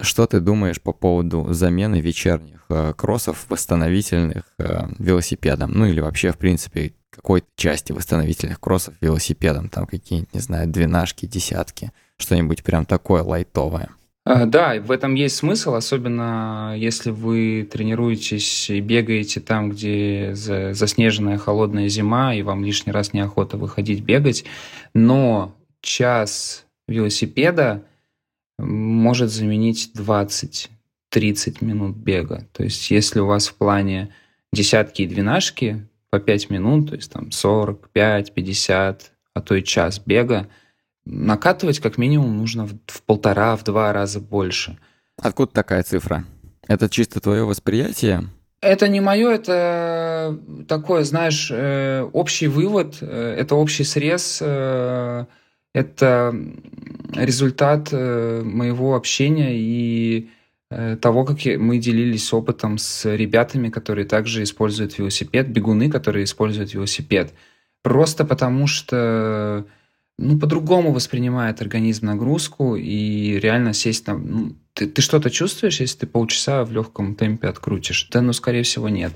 Что 0.00 0.26
ты 0.26 0.40
думаешь 0.40 0.80
по 0.80 0.92
поводу 0.92 1.52
замены 1.52 2.00
вечерних 2.00 2.64
э, 2.70 2.94
кроссов 2.96 3.44
восстановительных 3.48 4.44
велосипедом? 4.98 5.72
Ну 5.72 5.86
или 5.86 6.00
вообще, 6.00 6.32
в 6.32 6.38
принципе, 6.38 6.94
какой-то 7.10 7.46
части 7.56 7.92
восстановительных 7.92 8.58
кроссов 8.58 8.94
велосипедом? 9.00 9.68
Там 9.68 9.86
какие-нибудь, 9.86 10.32
не 10.32 10.40
знаю, 10.40 10.68
двенашки, 10.68 11.26
десятки, 11.26 11.92
что-нибудь 12.16 12.64
прям 12.64 12.86
такое 12.86 13.22
лайтовое. 13.22 13.90
А, 14.24 14.46
да, 14.46 14.80
в 14.80 14.92
этом 14.92 15.14
есть 15.14 15.36
смысл, 15.36 15.74
особенно 15.74 16.74
если 16.76 17.10
вы 17.10 17.68
тренируетесь 17.70 18.70
и 18.70 18.80
бегаете 18.80 19.40
там, 19.40 19.70
где 19.70 20.30
заснеженная 20.34 21.38
холодная 21.38 21.88
зима, 21.88 22.34
и 22.34 22.42
вам 22.42 22.64
лишний 22.64 22.92
раз 22.92 23.12
неохота 23.12 23.56
выходить 23.56 24.02
бегать. 24.02 24.44
Но 24.94 25.56
час 25.80 26.66
велосипеда 26.86 27.84
может 28.58 29.30
заменить 29.30 29.90
20-30 29.96 30.68
минут 31.60 31.96
бега. 31.96 32.46
То 32.52 32.62
есть 32.62 32.92
если 32.92 33.18
у 33.18 33.26
вас 33.26 33.48
в 33.48 33.54
плане 33.54 34.14
десятки 34.52 35.02
и 35.02 35.06
двенашки 35.08 35.88
по 36.10 36.20
5 36.20 36.50
минут, 36.50 36.90
то 36.90 36.94
есть 36.94 37.10
там 37.10 37.32
45, 37.32 38.34
50, 38.34 39.12
а 39.34 39.40
то 39.40 39.54
и 39.56 39.64
час 39.64 39.98
бега, 39.98 40.48
накатывать 41.04 41.80
как 41.80 41.98
минимум 41.98 42.38
нужно 42.38 42.66
в, 42.66 42.72
в 42.86 43.02
полтора, 43.02 43.56
в 43.56 43.64
два 43.64 43.92
раза 43.92 44.20
больше. 44.20 44.78
Откуда 45.20 45.52
такая 45.52 45.82
цифра? 45.82 46.24
Это 46.68 46.88
чисто 46.88 47.20
твое 47.20 47.44
восприятие? 47.44 48.24
Это 48.60 48.86
не 48.86 49.00
мое, 49.00 49.30
это 49.30 50.38
такое, 50.68 51.02
знаешь, 51.02 51.50
э, 51.50 52.02
общий 52.12 52.46
вывод, 52.46 52.98
э, 53.00 53.34
это 53.38 53.56
общий 53.56 53.82
срез 53.82 54.38
э, 54.40 55.24
это 55.74 56.34
результат 57.14 57.88
э, 57.92 58.42
моего 58.44 58.94
общения 58.94 59.52
и 59.54 60.30
э, 60.70 60.96
того, 61.00 61.24
как 61.24 61.38
мы 61.44 61.78
делились 61.78 62.32
опытом 62.32 62.78
с 62.78 63.04
ребятами, 63.14 63.70
которые 63.70 64.06
также 64.06 64.42
используют 64.42 64.98
велосипед, 64.98 65.48
бегуны, 65.48 65.90
которые 65.90 66.24
используют 66.24 66.74
велосипед. 66.74 67.32
Просто 67.82 68.24
потому 68.24 68.66
что 68.66 69.64
ну, 70.18 70.38
по-другому 70.38 70.92
воспринимает 70.92 71.60
организм 71.60 72.06
нагрузку, 72.06 72.76
и 72.76 73.38
реально 73.38 73.72
сесть 73.72 74.04
там... 74.04 74.26
Ну, 74.26 74.56
ты, 74.74 74.86
ты 74.86 75.02
что-то 75.02 75.30
чувствуешь, 75.30 75.80
если 75.80 76.00
ты 76.00 76.06
полчаса 76.06 76.64
в 76.64 76.72
легком 76.72 77.14
темпе 77.14 77.48
открутишь? 77.48 78.08
Да, 78.10 78.20
ну, 78.20 78.32
скорее 78.32 78.62
всего, 78.62 78.88
нет. 78.88 79.12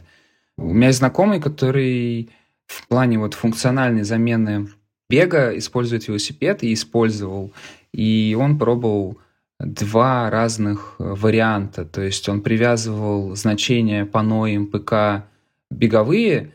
У 0.59 0.73
меня 0.73 0.88
есть 0.88 0.99
знакомый, 0.99 1.41
который 1.41 2.31
в 2.67 2.87
плане 2.88 3.19
вот 3.19 3.35
функциональной 3.35 4.03
замены 4.03 4.69
бега 5.09 5.57
использует 5.57 6.09
велосипед 6.09 6.62
и 6.62 6.73
использовал. 6.73 7.53
И 7.93 8.37
он 8.38 8.59
пробовал 8.59 9.19
два 9.59 10.31
разных 10.31 10.97
э, 10.99 11.05
варианта. 11.05 11.85
То 11.85 12.03
есть 12.03 12.29
он 12.29 12.41
привязывал 12.43 13.35
значения 13.37 14.05
пано 14.05 14.47
и 14.47 14.59
МПК 14.59 15.26
беговые, 15.71 16.53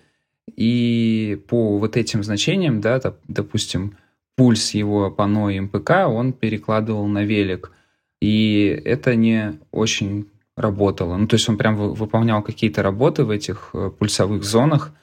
и 0.55 1.41
по 1.47 1.77
вот 1.77 1.97
этим 1.97 2.23
значениям, 2.23 2.81
да, 2.81 2.99
допустим, 3.27 3.95
пульс 4.41 4.73
его 4.73 5.11
пано 5.11 5.49
и 5.49 5.59
МПК 5.59 6.07
он 6.07 6.33
перекладывал 6.33 7.05
на 7.05 7.23
велик. 7.23 7.71
И 8.19 8.65
это 8.85 9.13
не 9.13 9.59
очень 9.69 10.31
работало. 10.57 11.15
Ну, 11.15 11.27
то 11.27 11.35
есть 11.35 11.47
он 11.47 11.59
прям 11.59 11.75
выполнял 11.75 12.41
какие-то 12.41 12.81
работы 12.81 13.23
в 13.23 13.29
этих 13.29 13.69
э, 13.73 13.91
пульсовых 13.91 14.43
зонах, 14.43 14.93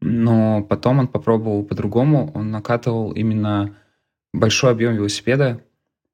но 0.00 0.62
потом 0.62 1.00
он 1.00 1.08
попробовал 1.08 1.62
по-другому. 1.62 2.32
Он 2.34 2.50
накатывал 2.50 3.12
именно 3.12 3.76
большой 4.32 4.70
объем 4.70 4.94
велосипеда 4.94 5.60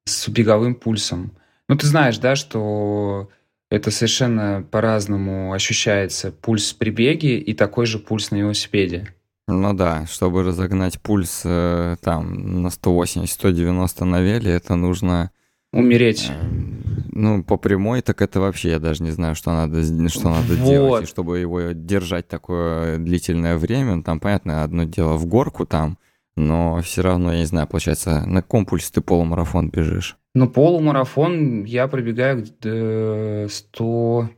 с 0.03 0.27
беговым 0.27 0.75
пульсом. 0.75 1.31
Ну, 1.69 1.77
ты 1.77 1.87
знаешь, 1.87 2.17
да, 2.17 2.35
что 2.35 3.29
это 3.69 3.91
совершенно 3.91 4.67
по-разному 4.69 5.53
ощущается 5.53 6.33
пульс 6.33 6.73
при 6.73 6.89
беге 6.89 7.37
и 7.37 7.53
такой 7.53 7.85
же 7.85 7.97
пульс 7.97 8.29
на 8.29 8.35
велосипеде. 8.35 9.15
Ну 9.47 9.73
да, 9.73 10.05
чтобы 10.05 10.43
разогнать 10.43 10.99
пульс 11.01 11.41
э, 11.43 11.95
там 12.01 12.61
на 12.61 12.67
180-190 12.67 14.03
на 14.05 14.21
веле, 14.21 14.51
это 14.51 14.75
нужно... 14.75 15.31
Умереть. 15.73 16.29
Э, 16.29 16.81
ну, 17.11 17.43
по 17.43 17.57
прямой, 17.57 18.01
так 18.01 18.21
это 18.21 18.39
вообще 18.39 18.71
я 18.71 18.79
даже 18.79 19.03
не 19.03 19.11
знаю, 19.11 19.35
что 19.35 19.51
надо, 19.51 19.83
что 20.09 20.29
надо 20.29 20.55
вот. 20.55 20.69
делать. 20.69 21.03
И 21.03 21.07
чтобы 21.07 21.39
его 21.39 21.71
держать 21.71 22.27
такое 22.27 22.97
длительное 22.97 23.57
время, 23.57 24.01
там, 24.03 24.19
понятно, 24.19 24.63
одно 24.63 24.83
дело 24.83 25.17
в 25.17 25.25
горку 25.25 25.65
там, 25.65 25.97
но 26.35 26.81
все 26.81 27.01
равно, 27.01 27.33
я 27.33 27.39
не 27.39 27.45
знаю, 27.45 27.67
получается, 27.67 28.25
на 28.25 28.41
каком 28.41 28.65
пульсе 28.65 28.91
ты 28.93 29.01
полумарафон 29.01 29.69
бежишь? 29.69 30.17
Ну, 30.33 30.49
полумарафон 30.49 31.65
я 31.65 31.87
пробегаю 31.87 32.45
до 32.61 33.47
100, 33.49 34.29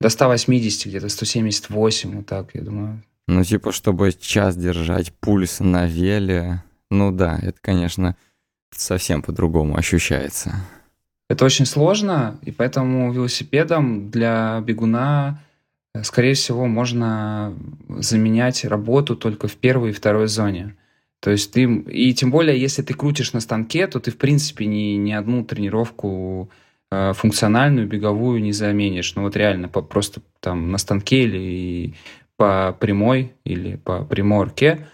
до 0.00 0.08
180, 0.08 0.86
где-то 0.86 1.08
178, 1.08 2.16
вот 2.16 2.26
так, 2.26 2.54
я 2.54 2.60
думаю. 2.60 3.02
Ну, 3.30 3.44
типа, 3.44 3.70
чтобы 3.70 4.12
час 4.12 4.56
держать 4.56 5.12
пульс 5.12 5.60
на 5.60 5.86
веле, 5.86 6.64
ну 6.90 7.12
да, 7.12 7.38
это, 7.40 7.58
конечно, 7.60 8.16
совсем 8.74 9.22
по-другому 9.22 9.76
ощущается. 9.76 10.56
Это 11.28 11.44
очень 11.44 11.64
сложно, 11.64 12.40
и 12.42 12.50
поэтому 12.50 13.12
велосипедом 13.12 14.10
для 14.10 14.60
бегуна, 14.66 15.40
э, 15.94 16.02
скорее 16.02 16.34
всего, 16.34 16.66
можно 16.66 17.54
заменять 17.88 18.64
работу 18.64 19.14
только 19.14 19.46
в 19.46 19.54
первой 19.54 19.90
и 19.90 19.92
второй 19.92 20.26
зоне. 20.26 20.74
То 21.20 21.30
есть 21.30 21.52
ты, 21.52 21.62
и 21.62 22.12
тем 22.14 22.32
более, 22.32 22.60
если 22.60 22.82
ты 22.82 22.94
крутишь 22.94 23.32
на 23.32 23.38
станке, 23.38 23.86
то 23.86 24.00
ты, 24.00 24.10
в 24.10 24.16
принципе, 24.16 24.66
ни, 24.66 24.96
ни 24.96 25.12
одну 25.12 25.44
тренировку 25.44 26.50
э, 26.90 27.12
функциональную, 27.12 27.86
беговую 27.86 28.42
не 28.42 28.52
заменишь. 28.52 29.14
Ну 29.14 29.22
вот 29.22 29.36
реально, 29.36 29.68
просто 29.68 30.20
там 30.40 30.72
на 30.72 30.78
станке 30.78 31.22
или 31.22 31.94
по 32.40 32.74
прямой, 32.80 33.34
или 33.44 33.76
по 33.76 34.02
приморке 34.02 34.86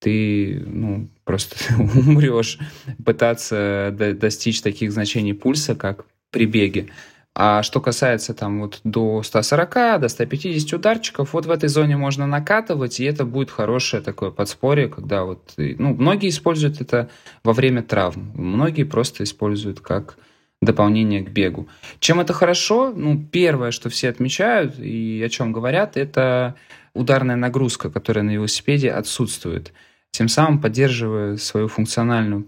ты 0.00 0.62
ну, 0.66 1.08
просто 1.24 1.56
умрешь 1.78 2.58
пытаться 3.06 3.90
достичь 4.20 4.60
таких 4.60 4.92
значений 4.92 5.32
пульса, 5.32 5.74
как 5.74 6.04
при 6.30 6.44
беге. 6.44 6.90
А 7.34 7.62
что 7.62 7.80
касается 7.80 8.34
там 8.34 8.60
вот 8.60 8.80
до 8.84 9.22
140, 9.22 9.98
до 9.98 10.08
150 10.08 10.72
ударчиков, 10.74 11.32
вот 11.32 11.46
в 11.46 11.50
этой 11.50 11.70
зоне 11.70 11.96
можно 11.96 12.26
накатывать, 12.26 13.00
и 13.00 13.04
это 13.04 13.24
будет 13.24 13.50
хорошее 13.50 14.02
такое 14.02 14.30
подспорье, 14.30 14.88
когда 14.88 15.24
вот, 15.24 15.54
ну, 15.56 15.94
многие 15.94 16.28
используют 16.28 16.82
это 16.82 17.08
во 17.42 17.54
время 17.54 17.82
травм, 17.82 18.30
многие 18.34 18.84
просто 18.84 19.24
используют 19.24 19.80
как 19.80 20.18
дополнение 20.60 21.22
к 21.22 21.30
бегу. 21.30 21.68
Чем 22.00 22.20
это 22.20 22.32
хорошо? 22.32 22.92
Ну, 22.94 23.22
первое, 23.22 23.70
что 23.70 23.88
все 23.88 24.10
отмечают 24.10 24.78
и 24.78 25.22
о 25.24 25.28
чем 25.28 25.52
говорят, 25.52 25.96
это 25.96 26.54
ударная 26.94 27.36
нагрузка, 27.36 27.90
которая 27.90 28.24
на 28.24 28.30
велосипеде 28.30 28.90
отсутствует. 28.90 29.72
Тем 30.10 30.28
самым, 30.28 30.60
поддерживая 30.60 31.36
свою 31.36 31.68
функциональную 31.68 32.46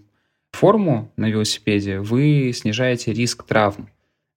форму 0.51 1.13
на 1.17 1.31
велосипеде, 1.31 2.01
вы 2.01 2.53
снижаете 2.55 3.13
риск 3.13 3.45
травм. 3.45 3.89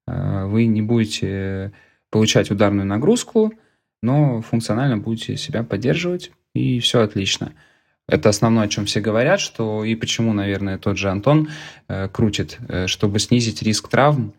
Э, 0.08 0.46
вы 0.46 0.68
не 0.68 0.82
будете 0.82 1.74
получать 2.10 2.52
ударную 2.52 2.86
нагрузку, 2.86 3.54
но 4.02 4.42
функционально 4.42 4.98
будете 4.98 5.36
себя 5.36 5.64
поддерживать, 5.64 6.32
и 6.54 6.80
все 6.80 7.02
отлично. 7.02 7.54
Это 8.08 8.30
основное, 8.30 8.66
о 8.66 8.68
чем 8.68 8.86
все 8.86 9.02
говорят, 9.02 9.40
что 9.40 9.84
и 9.84 9.96
почему, 9.96 10.34
наверное, 10.34 10.78
тот 10.78 10.98
же 10.98 11.10
Антон 11.10 11.50
э, 11.88 12.08
крутит, 12.10 12.60
э, 12.68 12.88
чтобы 12.88 13.20
снизить 13.20 13.64
риск 13.64 13.88
травм, 13.90 14.34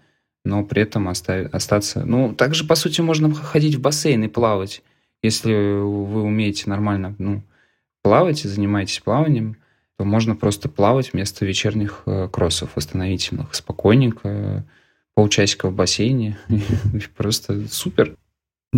но 0.45 0.65
при 0.65 0.83
этом 0.83 1.09
оставить, 1.09 1.53
остаться... 1.53 2.05
Ну, 2.05 2.33
также, 2.35 2.65
по 2.65 2.77
сути, 2.77 3.01
можно 3.01 3.35
ходить 3.35 3.75
в 3.75 3.81
бассейн 3.81 4.23
и 4.23 4.29
плавать, 4.29 4.83
если 5.23 5.53
вы 5.53 6.23
умеете 6.23 6.71
нормально 6.71 7.17
ну, 7.19 7.43
плавать 8.03 8.45
и 8.45 8.49
занимаетесь 8.49 9.01
плаванием, 9.01 9.57
то 9.99 10.05
можно 10.05 10.37
просто 10.37 10.69
плавать 10.69 11.13
вместо 11.13 11.45
вечерних 11.45 12.03
э, 12.07 12.29
кроссов 12.31 12.77
восстановительных 12.77 13.55
спокойненько, 13.55 14.65
полчасика 15.15 15.69
в 15.69 15.75
бассейне. 15.75 16.39
Просто 17.17 17.67
супер. 17.69 18.17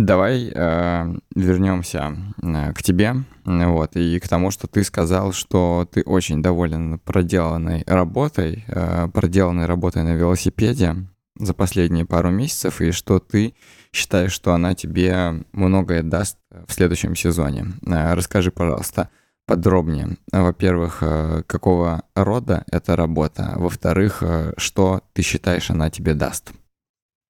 Давай 0.05 0.49
э, 0.49 1.13
вернемся 1.35 2.15
э, 2.41 2.73
к 2.73 2.81
тебе, 2.81 3.15
вот, 3.43 3.97
и 3.97 4.17
к 4.19 4.29
тому, 4.29 4.49
что 4.49 4.67
ты 4.67 4.85
сказал, 4.85 5.33
что 5.33 5.89
ты 5.91 6.03
очень 6.03 6.41
доволен 6.41 6.99
проделанной 6.99 7.83
работой, 7.85 8.63
э, 8.67 9.09
проделанной 9.13 9.65
работой 9.65 10.03
на 10.03 10.13
велосипеде 10.13 10.95
за 11.37 11.53
последние 11.53 12.05
пару 12.05 12.29
месяцев, 12.29 12.79
и 12.79 12.91
что 12.91 13.19
ты 13.19 13.55
считаешь, 13.91 14.31
что 14.31 14.53
она 14.53 14.73
тебе 14.73 15.43
многое 15.51 16.01
даст 16.01 16.37
в 16.67 16.71
следующем 16.71 17.13
сезоне. 17.13 17.65
Э, 17.85 18.13
расскажи, 18.13 18.51
пожалуйста, 18.51 19.09
подробнее. 19.45 20.15
Во-первых, 20.31 20.99
э, 21.01 21.43
какого 21.45 22.03
рода 22.15 22.63
эта 22.71 22.95
работа? 22.95 23.53
Во-вторых, 23.57 24.19
э, 24.21 24.53
что 24.55 25.01
ты 25.11 25.23
считаешь, 25.23 25.69
она 25.69 25.89
тебе 25.89 26.13
даст? 26.13 26.53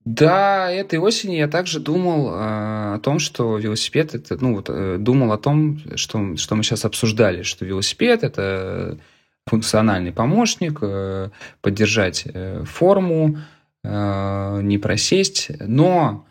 Да, 0.06 0.72
этой 0.72 0.98
осенью 0.98 1.38
я 1.38 1.48
также 1.48 1.80
думал 1.80 2.30
э, 2.30 2.96
о 2.96 3.00
том, 3.04 3.20
что 3.20 3.58
велосипед 3.58 4.16
это, 4.16 4.38
ну 4.42 4.56
вот, 4.56 4.70
э, 4.70 4.98
думал 4.98 5.32
о 5.34 5.38
том, 5.38 5.80
что, 5.96 6.38
что 6.38 6.56
мы 6.56 6.64
сейчас 6.64 6.86
обсуждали, 6.86 7.44
что 7.44 7.66
велосипед 7.66 8.24
это 8.24 8.98
функциональный 9.46 10.14
помощник, 10.14 10.80
э, 10.82 11.30
поддержать 11.62 12.24
э, 12.26 12.64
форму, 12.66 13.40
э, 13.84 14.60
не 14.64 14.78
просесть, 14.78 15.52
но 15.60 16.26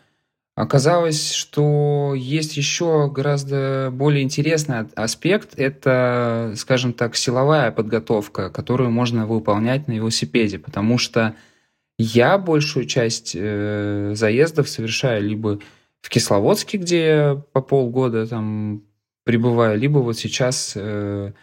Оказалось, 0.59 1.31
что 1.31 2.13
есть 2.17 2.57
еще 2.57 3.09
гораздо 3.09 3.91
более 3.93 4.23
интересный 4.23 4.79
аспект. 4.93 5.57
Это, 5.57 6.51
скажем 6.57 6.91
так, 6.91 7.15
силовая 7.15 7.71
подготовка, 7.71 8.49
которую 8.49 8.91
можно 8.91 9.25
выполнять 9.25 9.87
на 9.87 9.93
велосипеде, 9.93 10.59
потому 10.59 10.97
что 10.97 11.33
я 11.99 12.37
большую 12.39 12.85
часть 12.85 13.33
э, 13.35 14.13
заездов 14.15 14.67
совершаю 14.67 15.23
либо 15.23 15.59
в 16.01 16.09
Кисловодске, 16.09 16.77
где 16.79 17.05
я 17.05 17.43
по 17.53 17.61
полгода 17.61 18.25
там 18.25 18.81
пребываю, 19.25 19.77
либо 19.77 19.99
вот 19.99 20.17
сейчас 20.17 20.73
э, 20.75 21.33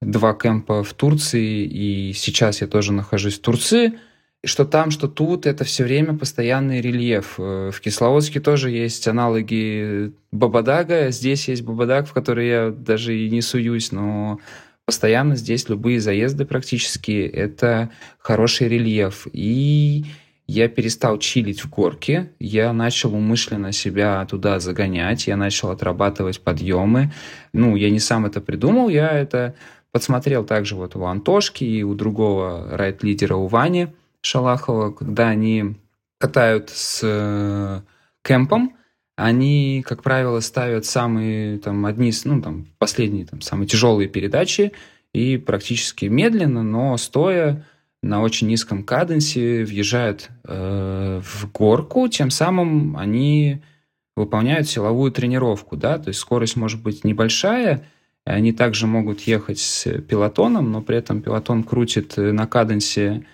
два 0.00 0.34
кемпа 0.34 0.84
в 0.84 0.92
Турции, 0.94 1.64
и 1.64 2.12
сейчас 2.12 2.60
я 2.60 2.68
тоже 2.68 2.92
нахожусь 2.92 3.38
в 3.38 3.42
Турции– 3.42 3.98
что 4.44 4.64
там, 4.64 4.90
что 4.90 5.08
тут, 5.08 5.46
это 5.46 5.64
все 5.64 5.84
время 5.84 6.18
постоянный 6.18 6.80
рельеф. 6.80 7.34
Э, 7.38 7.70
в 7.72 7.80
Кисловодске 7.80 8.40
тоже 8.40 8.70
есть 8.70 9.06
аналоги 9.06 10.12
Бабадага. 10.32 11.10
Здесь 11.10 11.48
есть 11.48 11.62
Бабадаг, 11.62 12.08
в 12.08 12.12
который 12.12 12.48
я 12.48 12.70
даже 12.70 13.16
и 13.16 13.30
не 13.30 13.40
суюсь, 13.40 13.92
но 13.92 14.40
постоянно 14.86 15.36
здесь 15.36 15.68
любые 15.68 16.00
заезды 16.00 16.44
практически— 16.44 17.26
это 17.32 17.90
хороший 18.18 18.68
рельеф. 18.68 19.26
И 19.32 20.04
я 20.46 20.68
перестал 20.68 21.18
чилить 21.18 21.64
в 21.64 21.70
горке, 21.70 22.32
я 22.38 22.72
начал 22.72 23.14
умышленно 23.14 23.72
себя 23.72 24.26
туда 24.26 24.60
загонять, 24.60 25.26
я 25.26 25.36
начал 25.36 25.70
отрабатывать 25.70 26.40
подъемы. 26.40 27.12
Ну, 27.52 27.76
я 27.76 27.90
не 27.90 28.00
сам 28.00 28.26
это 28.26 28.40
придумал, 28.40 28.88
я 28.88 29.10
это 29.10 29.54
подсмотрел 29.92 30.44
также 30.44 30.74
вот 30.74 30.96
у 30.96 31.04
Антошки 31.04 31.64
и 31.64 31.82
у 31.82 31.94
другого 31.94 32.76
райт-лидера 32.76 33.36
у 33.36 33.46
Вани— 33.46 33.88
Шалахова, 34.22 34.92
когда 34.92 35.28
они 35.28 35.76
катают 36.18 36.70
с 36.70 37.00
э, 37.02 37.80
кемпом, 38.22 38.76
они, 39.24 39.84
как 39.86 40.02
правило, 40.02 40.40
ставят 40.40 40.84
самые, 40.84 41.58
там, 41.58 41.86
одни, 41.86 42.12
ну, 42.24 42.42
там, 42.42 42.66
последние, 42.78 43.24
там, 43.24 43.40
самые 43.40 43.68
тяжелые 43.68 44.08
передачи 44.08 44.72
и 45.12 45.36
практически 45.36 46.06
медленно, 46.06 46.62
но 46.62 46.96
стоя 46.96 47.64
на 48.02 48.20
очень 48.20 48.48
низком 48.48 48.82
каденсе 48.82 49.64
въезжают 49.64 50.28
э, 50.44 51.20
в 51.22 51.52
горку, 51.52 52.08
тем 52.08 52.30
самым 52.30 52.96
они 52.96 53.62
выполняют 54.16 54.68
силовую 54.68 55.12
тренировку, 55.12 55.76
да, 55.76 55.98
то 55.98 56.08
есть 56.08 56.18
скорость 56.18 56.56
может 56.56 56.82
быть 56.82 57.04
небольшая, 57.04 57.84
они 58.24 58.52
также 58.52 58.86
могут 58.86 59.20
ехать 59.20 59.60
с 59.60 59.84
пилотоном, 60.00 60.72
но 60.72 60.82
при 60.82 60.96
этом 60.96 61.22
пилотон 61.22 61.62
крутит 61.62 62.16
на 62.16 62.46
каденсе 62.46 63.24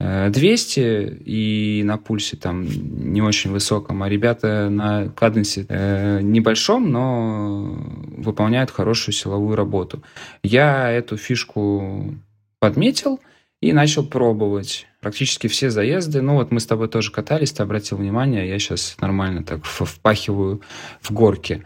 200 0.00 0.80
э, 0.80 1.14
и 1.24 1.82
на 1.84 1.98
пульсе 1.98 2.36
там 2.36 2.64
не 2.64 3.20
очень 3.20 3.50
высоком, 3.50 4.02
а 4.02 4.08
ребята 4.08 4.68
на 4.70 5.08
каденсе 5.08 5.66
э, 5.68 6.20
небольшом, 6.20 6.90
но 6.90 7.76
выполняют 8.16 8.70
хорошую 8.70 9.14
силовую 9.14 9.56
работу. 9.56 10.02
Я 10.44 10.90
эту 10.90 11.16
фишку 11.16 12.14
подметил 12.60 13.18
и 13.60 13.72
начал 13.72 14.06
пробовать 14.06 14.86
практически 15.00 15.48
все 15.48 15.68
заезды. 15.70 16.22
Ну 16.22 16.34
вот 16.34 16.52
мы 16.52 16.60
с 16.60 16.66
тобой 16.66 16.88
тоже 16.88 17.10
катались, 17.10 17.52
ты 17.52 17.64
обратил 17.64 17.98
внимание, 17.98 18.48
я 18.48 18.58
сейчас 18.60 18.96
нормально 19.00 19.42
так 19.42 19.64
впахиваю 19.64 20.62
в 21.00 21.10
горке. 21.10 21.64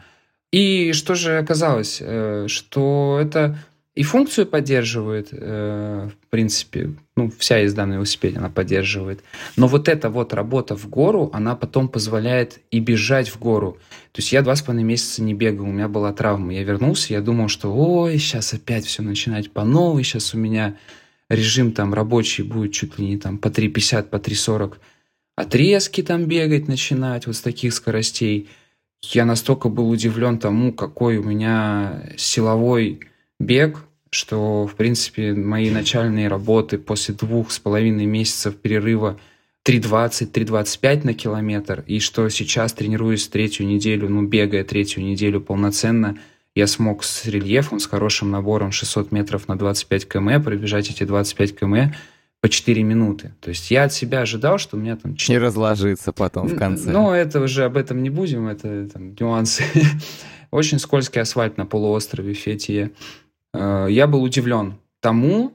И 0.53 0.93
что 0.93 1.15
же 1.15 1.39
оказалось? 1.39 1.99
Э, 2.01 2.47
что 2.49 3.19
это 3.21 3.59
и 3.95 4.05
функцию 4.05 4.47
поддерживает, 4.47 5.29
э, 5.33 6.09
в 6.09 6.31
принципе, 6.31 6.95
ну, 7.15 7.31
вся 7.39 7.59
езда 7.59 7.85
на 7.85 7.95
велосипеде 7.95 8.39
она 8.39 8.49
поддерживает. 8.49 9.23
Но 9.57 9.67
вот 9.69 9.87
эта 9.87 10.09
вот 10.09 10.33
работа 10.33 10.75
в 10.77 10.89
гору, 10.89 11.29
она 11.35 11.55
потом 11.57 11.89
позволяет 11.89 12.61
и 12.71 12.81
бежать 12.81 13.29
в 13.29 13.39
гору. 13.39 13.77
То 14.13 14.21
есть 14.21 14.33
я 14.33 14.41
два 14.41 14.57
с 14.57 14.63
половиной 14.63 14.87
месяца 14.89 15.23
не 15.23 15.35
бегал, 15.35 15.67
у 15.67 15.73
меня 15.73 15.89
была 15.89 16.13
травма. 16.15 16.55
Я 16.55 16.65
вернулся, 16.65 17.13
я 17.13 17.21
думал, 17.21 17.49
что 17.49 17.75
ой, 17.75 18.17
сейчас 18.19 18.55
опять 18.55 18.87
все 18.87 19.03
начинать 19.03 19.51
по 19.51 19.63
новой, 19.63 20.05
сейчас 20.05 20.33
у 20.33 20.39
меня 20.39 20.77
режим 21.29 21.73
там 21.73 21.93
рабочий 21.93 22.45
будет 22.45 22.73
чуть 22.73 22.99
ли 22.99 23.07
не 23.07 23.19
там 23.19 23.37
по 23.37 23.49
3,50, 23.49 24.05
по 24.05 24.17
3,40. 24.17 24.77
Отрезки 25.37 26.03
там 26.03 26.25
бегать 26.25 26.67
начинать 26.67 27.27
вот 27.27 27.37
с 27.37 27.43
таких 27.43 27.75
скоростей. 27.75 28.49
Я 29.03 29.27
настолько 29.27 29.69
был 29.69 29.91
удивлен 29.91 30.39
тому, 30.39 30.73
какой 30.73 31.19
у 31.19 31.23
меня 31.23 32.11
силовой 32.17 33.01
бег, 33.43 33.79
что, 34.11 34.67
в 34.67 34.75
принципе, 34.75 35.33
мои 35.33 35.71
начальные 35.71 36.29
работы 36.29 36.79
после 36.79 37.15
двух 37.15 37.51
с 37.51 37.59
половиной 37.59 38.07
месяцев 38.07 38.57
перерыва 38.57 39.19
3.20, 39.65 40.33
3.25 40.33 41.07
на 41.07 41.15
километр, 41.15 41.85
и 41.87 42.01
что 42.01 42.29
сейчас 42.29 42.73
тренируюсь 42.73 43.29
третью 43.29 43.67
неделю, 43.67 44.09
ну, 44.09 44.23
бегая 44.23 44.65
третью 44.65 45.05
неделю 45.05 45.41
полноценно, 45.41 46.19
я 46.55 46.67
смог 46.67 47.05
с 47.05 47.25
рельефом, 47.27 47.81
с 47.81 47.87
хорошим 47.87 48.31
набором 48.31 48.73
600 48.73 49.13
метров 49.13 49.49
на 49.49 49.57
25 49.57 50.09
км 50.09 50.43
пробежать 50.43 50.91
эти 50.91 51.05
25 51.05 51.59
км 51.59 51.97
по 52.43 52.49
4 52.49 52.83
минуты. 52.83 53.33
То 53.41 53.51
есть 53.51 53.71
я 53.71 53.85
от 53.85 53.93
себя 53.93 54.21
ожидал, 54.21 54.59
что 54.59 54.77
у 54.77 54.81
меня 54.81 54.97
там... 54.97 55.17
4... 55.17 55.39
Не 55.39 55.43
разложиться 55.43 56.13
потом 56.13 56.49
в 56.49 56.57
конце. 56.57 56.91
Ну, 56.91 57.13
это 57.13 57.41
уже 57.41 57.65
об 57.65 57.77
этом 57.77 58.03
не 58.03 58.11
будем, 58.11 58.49
это 58.49 58.89
там 58.93 59.15
нюансы. 59.19 59.65
Очень 60.51 60.79
скользкий 60.81 61.23
асфальт 61.23 61.57
на 61.57 61.65
полуострове 61.65 62.35
Фетия. 62.35 62.91
Э, 63.53 63.87
я 63.89 64.07
был 64.07 64.23
удивлен 64.23 64.79
тому, 65.01 65.53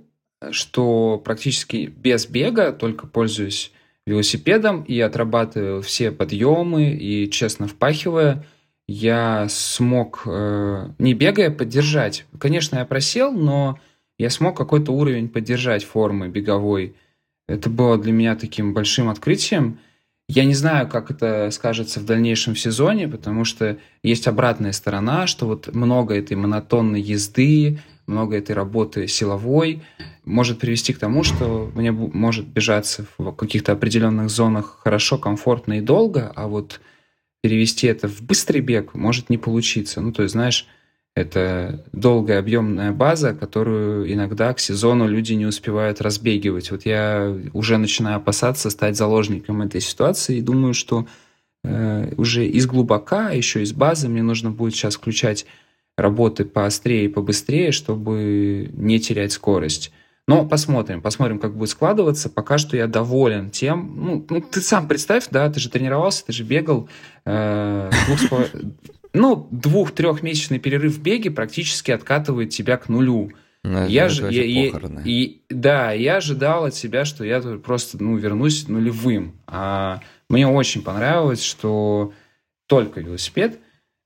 что 0.52 1.22
практически 1.24 1.88
без 1.88 2.28
бега, 2.28 2.72
только 2.72 3.08
пользуясь 3.08 3.72
велосипедом 4.06 4.84
и 4.84 5.00
отрабатывая 5.00 5.82
все 5.82 6.12
подъемы 6.12 6.92
и 6.92 7.30
честно 7.30 7.68
впахивая, 7.68 8.46
я 8.88 9.48
смог, 9.50 10.24
э, 10.26 10.90
не 10.98 11.14
бегая, 11.14 11.52
поддержать. 11.52 12.26
Конечно, 12.40 12.78
я 12.78 12.86
просел, 12.86 13.34
но 13.34 13.80
я 14.18 14.30
смог 14.30 14.56
какой-то 14.56 14.94
уровень 14.94 15.28
поддержать 15.28 15.84
формы 15.84 16.30
беговой. 16.30 16.96
Это 17.48 17.70
было 17.70 17.98
для 17.98 18.14
меня 18.14 18.36
таким 18.36 18.74
большим 18.74 19.10
открытием. 19.10 19.80
Я 20.30 20.44
не 20.44 20.54
знаю, 20.54 20.90
как 20.90 21.10
это 21.10 21.50
скажется 21.52 22.02
в 22.02 22.06
дальнейшем 22.06 22.56
сезоне, 22.56 23.08
потому 23.08 23.46
что 23.46 23.78
есть 24.04 24.28
обратная 24.28 24.74
сторона, 24.74 25.26
что 25.26 25.46
вот 25.46 25.74
много 25.74 26.16
этой 26.16 26.36
монотонной 26.36 27.00
езды, 27.00 27.80
много 28.08 28.38
этой 28.38 28.52
работы 28.54 29.08
силовой 29.08 29.84
может 30.26 30.60
привести 30.60 30.92
к 30.92 31.00
тому, 31.00 31.24
что 31.24 31.72
мне 31.76 31.92
может 31.92 32.46
бежаться 32.46 33.06
в 33.18 33.32
каких-то 33.32 33.72
определенных 33.72 34.30
зонах 34.30 34.80
хорошо, 34.84 35.18
комфортно 35.18 35.78
и 35.78 35.82
долго, 35.82 36.32
а 36.36 36.48
вот 36.48 36.82
перевести 37.42 37.88
это 37.88 38.10
в 38.10 38.22
быстрый 38.22 38.60
бег 38.60 38.94
может 38.96 39.30
не 39.30 39.38
получиться. 39.38 40.02
Ну, 40.02 40.12
то 40.12 40.24
есть, 40.24 40.34
знаешь, 40.34 40.68
это 41.18 41.84
долгая 41.94 42.38
объемная 42.38 42.92
база, 42.92 43.34
которую 43.34 44.14
иногда 44.14 44.54
к 44.54 44.60
сезону 44.60 45.08
люди 45.08 45.34
не 45.34 45.48
успевают 45.48 46.00
разбегивать. 46.00 46.70
Вот 46.70 46.86
я 46.86 47.36
уже 47.54 47.78
начинаю 47.78 48.18
опасаться 48.18 48.70
стать 48.70 48.96
заложником 48.96 49.64
этой 49.64 49.82
ситуации 49.82 50.38
и 50.38 50.42
думаю, 50.42 50.76
что 50.76 51.08
э, 51.64 52.14
уже 52.18 52.46
из 52.46 52.68
глубока, 52.68 53.32
еще 53.32 53.64
из 53.64 53.74
базы 53.74 54.10
мне 54.10 54.22
нужно 54.22 54.52
будет 54.52 54.76
сейчас 54.76 54.96
включать 54.96 55.48
работы 55.98 56.46
поострее 56.46 57.06
и 57.06 57.08
побыстрее, 57.08 57.72
чтобы 57.72 58.70
не 58.74 59.00
терять 59.00 59.32
скорость. 59.32 59.92
Но 60.28 60.46
посмотрим, 60.46 61.02
посмотрим, 61.02 61.40
как 61.40 61.56
будет 61.56 61.70
складываться. 61.70 62.30
Пока 62.30 62.60
что 62.60 62.78
я 62.78 62.86
доволен 62.86 63.50
тем. 63.50 63.94
Ну, 63.96 64.26
ну 64.30 64.42
ты 64.42 64.62
сам 64.62 64.88
представь, 64.88 65.30
да, 65.32 65.50
ты 65.50 65.60
же 65.60 65.70
тренировался, 65.70 66.26
ты 66.26 66.34
же 66.34 66.44
бегал. 66.44 66.90
Э, 67.26 67.90
ну, 69.18 69.48
двух-трехмесячный 69.52 70.60
перерыв 70.60 70.94
в 70.94 71.02
беге 71.02 71.32
практически 71.32 71.92
откатывает 71.92 72.50
тебя 72.50 72.78
к 72.78 72.90
нулю. 72.90 73.32
Ну, 73.64 73.88
я 73.88 74.08
же, 74.08 74.32
я, 74.32 74.44
я, 74.44 74.72
и, 75.04 75.42
да, 75.50 75.92
я 75.92 76.18
ожидал 76.18 76.66
от 76.66 76.76
себя, 76.76 77.04
что 77.04 77.26
я 77.26 77.42
просто 77.42 78.02
ну, 78.02 78.16
вернусь 78.16 78.68
нулевым. 78.68 79.40
А 79.46 80.02
мне 80.30 80.48
очень 80.48 80.84
понравилось, 80.84 81.44
что 81.44 82.14
только 82.68 83.02
велосипед 83.02 83.60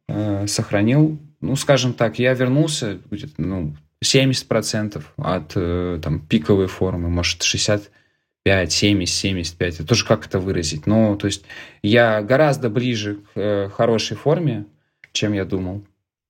э, 0.07 0.47
сохранил, 0.47 1.19
ну, 1.41 1.55
скажем 1.55 1.93
так, 1.93 2.19
я 2.19 2.33
вернулся 2.33 2.99
где-то, 3.09 3.41
ну, 3.41 3.75
70% 4.03 5.03
от 5.17 5.51
э, 5.55 5.99
там, 6.01 6.19
пиковой 6.19 6.67
формы, 6.67 7.09
может, 7.09 7.43
65, 7.43 8.71
70, 8.71 9.15
75. 9.15 9.75
Это 9.75 9.85
тоже 9.85 10.05
как 10.05 10.25
это 10.25 10.39
выразить. 10.39 10.87
Но, 10.87 11.15
то 11.15 11.27
есть, 11.27 11.43
я 11.83 12.21
гораздо 12.21 12.69
ближе 12.69 13.15
к 13.15 13.27
э, 13.35 13.69
хорошей 13.69 14.17
форме, 14.17 14.65
чем 15.11 15.33
я 15.33 15.45
думал. 15.45 15.83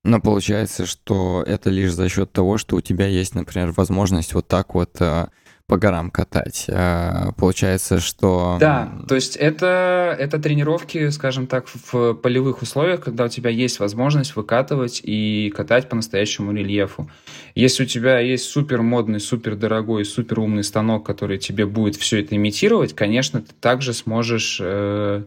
Но 0.03 0.19
получается, 0.19 0.85
что 0.85 1.43
это 1.45 1.69
лишь 1.69 1.93
за 1.93 2.09
счет 2.09 2.31
того, 2.31 2.57
что 2.57 2.77
у 2.77 2.81
тебя 2.81 3.05
есть, 3.05 3.35
например, 3.35 3.71
возможность 3.71 4.33
вот 4.33 4.47
так 4.47 4.73
вот 4.73 4.97
э, 4.99 5.27
по 5.67 5.77
горам 5.77 6.09
катать. 6.09 6.65
Э, 6.67 7.31
получается, 7.37 7.99
что... 7.99 8.57
Да, 8.59 8.91
то 9.07 9.13
есть 9.13 9.35
это, 9.35 10.15
это 10.19 10.39
тренировки, 10.39 11.09
скажем 11.09 11.45
так, 11.45 11.67
в 11.67 12.15
полевых 12.15 12.63
условиях, 12.63 13.01
когда 13.01 13.25
у 13.25 13.29
тебя 13.29 13.51
есть 13.51 13.79
возможность 13.79 14.35
выкатывать 14.35 15.01
и 15.03 15.53
катать 15.55 15.87
по 15.87 15.95
настоящему 15.95 16.51
рельефу. 16.51 17.09
Если 17.53 17.83
у 17.83 17.85
тебя 17.85 18.19
есть 18.19 18.45
супер 18.45 18.81
модный, 18.81 19.19
супер 19.19 19.55
дорогой, 19.55 20.03
супер 20.03 20.39
умный 20.39 20.63
станок, 20.63 21.05
который 21.05 21.37
тебе 21.37 21.67
будет 21.67 21.95
все 21.95 22.21
это 22.21 22.35
имитировать, 22.35 22.93
конечно, 22.93 23.41
ты 23.41 23.53
также 23.59 23.93
сможешь... 23.93 24.59
Э, 24.59 25.25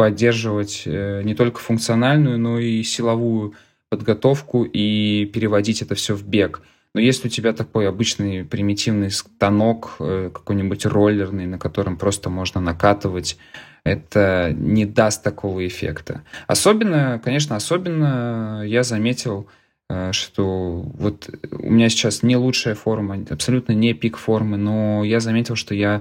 поддерживать 0.00 0.84
э, 0.86 1.20
не 1.24 1.34
только 1.34 1.60
функциональную, 1.60 2.38
но 2.38 2.58
и 2.58 2.82
силовую 2.82 3.52
подготовку 3.90 4.64
и 4.64 5.26
переводить 5.26 5.82
это 5.82 5.94
все 5.94 6.14
в 6.14 6.26
бег. 6.26 6.62
Но 6.94 7.02
если 7.02 7.28
у 7.28 7.30
тебя 7.30 7.52
такой 7.52 7.86
обычный 7.86 8.46
примитивный 8.46 9.10
станок, 9.10 9.96
э, 10.00 10.30
какой-нибудь 10.32 10.86
роллерный, 10.86 11.44
на 11.44 11.58
котором 11.58 11.98
просто 11.98 12.30
можно 12.30 12.62
накатывать, 12.62 13.36
это 13.84 14.54
не 14.56 14.86
даст 14.86 15.22
такого 15.22 15.66
эффекта. 15.66 16.22
Особенно, 16.46 17.20
конечно, 17.22 17.56
особенно 17.56 18.62
я 18.64 18.84
заметил, 18.84 19.48
э, 19.90 20.12
что 20.12 20.80
вот 20.94 21.28
у 21.50 21.70
меня 21.70 21.90
сейчас 21.90 22.22
не 22.22 22.38
лучшая 22.38 22.74
форма, 22.74 23.22
абсолютно 23.28 23.72
не 23.72 23.92
пик 23.92 24.16
формы, 24.16 24.56
но 24.56 25.04
я 25.04 25.20
заметил, 25.20 25.56
что 25.56 25.74
я 25.74 26.00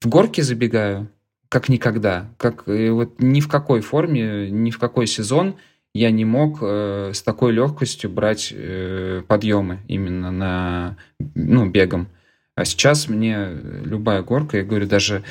в 0.00 0.06
горке 0.06 0.44
забегаю, 0.44 1.08
как 1.54 1.68
никогда. 1.68 2.26
Как 2.36 2.66
э, 2.66 2.90
вот 2.90 3.20
ни 3.20 3.38
в 3.38 3.46
какой 3.46 3.80
форме, 3.80 4.50
ни 4.50 4.72
в 4.72 4.80
какой 4.80 5.06
сезон 5.06 5.54
я 5.94 6.10
не 6.10 6.24
мог 6.24 6.58
э, 6.60 7.12
с 7.14 7.22
такой 7.22 7.52
легкостью 7.52 8.10
брать 8.10 8.52
э, 8.52 9.22
подъемы 9.28 9.78
именно 9.86 10.32
на 10.32 10.96
ну, 11.36 11.70
бегом. 11.70 12.08
А 12.56 12.64
сейчас 12.64 13.08
мне 13.08 13.50
любая 13.84 14.22
горка, 14.22 14.56
я 14.56 14.64
говорю, 14.64 14.88
даже 14.88 15.22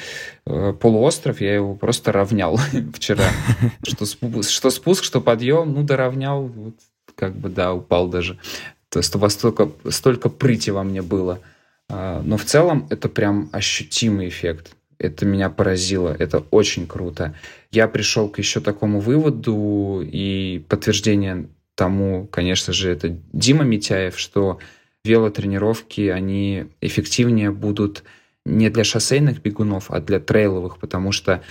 э, 0.46 0.74
полуостров, 0.80 1.42
я 1.42 1.56
его 1.56 1.76
просто 1.76 2.14
равнял 2.14 2.58
вчера. 2.94 3.26
Что, 3.86 4.06
спуск, 4.06 4.50
что 4.50 4.70
спуск, 4.70 5.04
что 5.04 5.20
подъем, 5.20 5.74
ну, 5.74 5.84
доравнял, 5.84 6.48
вот, 6.48 6.76
как 7.16 7.36
бы, 7.36 7.50
да, 7.50 7.74
упал 7.74 8.08
даже. 8.08 8.40
То 8.88 9.00
есть 9.00 9.14
столько, 9.34 9.70
столько 9.90 10.30
прыти 10.30 10.70
во 10.70 10.84
мне 10.84 11.02
было. 11.02 11.42
А, 11.90 12.22
но 12.24 12.38
в 12.38 12.46
целом 12.46 12.88
это 12.90 13.10
прям 13.10 13.50
ощутимый 13.52 14.30
эффект. 14.30 14.78
Это 15.04 15.26
меня 15.26 15.50
поразило, 15.50 16.16
это 16.18 16.44
очень 16.52 16.88
круто. 16.88 17.36
Я 17.72 17.88
пришел 17.88 18.30
к 18.30 18.38
еще 18.40 18.60
такому 18.60 19.00
выводу, 19.00 20.02
и 20.04 20.64
подтверждение 20.70 21.48
тому, 21.76 22.28
конечно 22.28 22.74
же, 22.74 22.92
это 22.92 23.18
Дима 23.32 23.64
Митяев, 23.64 24.18
что 24.20 24.60
велотренировки, 25.04 26.08
они 26.08 26.66
эффективнее 26.82 27.52
будут 27.52 28.04
не 28.46 28.70
для 28.70 28.84
шоссейных 28.84 29.42
бегунов, 29.42 29.90
а 29.90 30.00
для 30.00 30.20
трейловых, 30.20 30.78
потому 30.78 31.12
что 31.12 31.42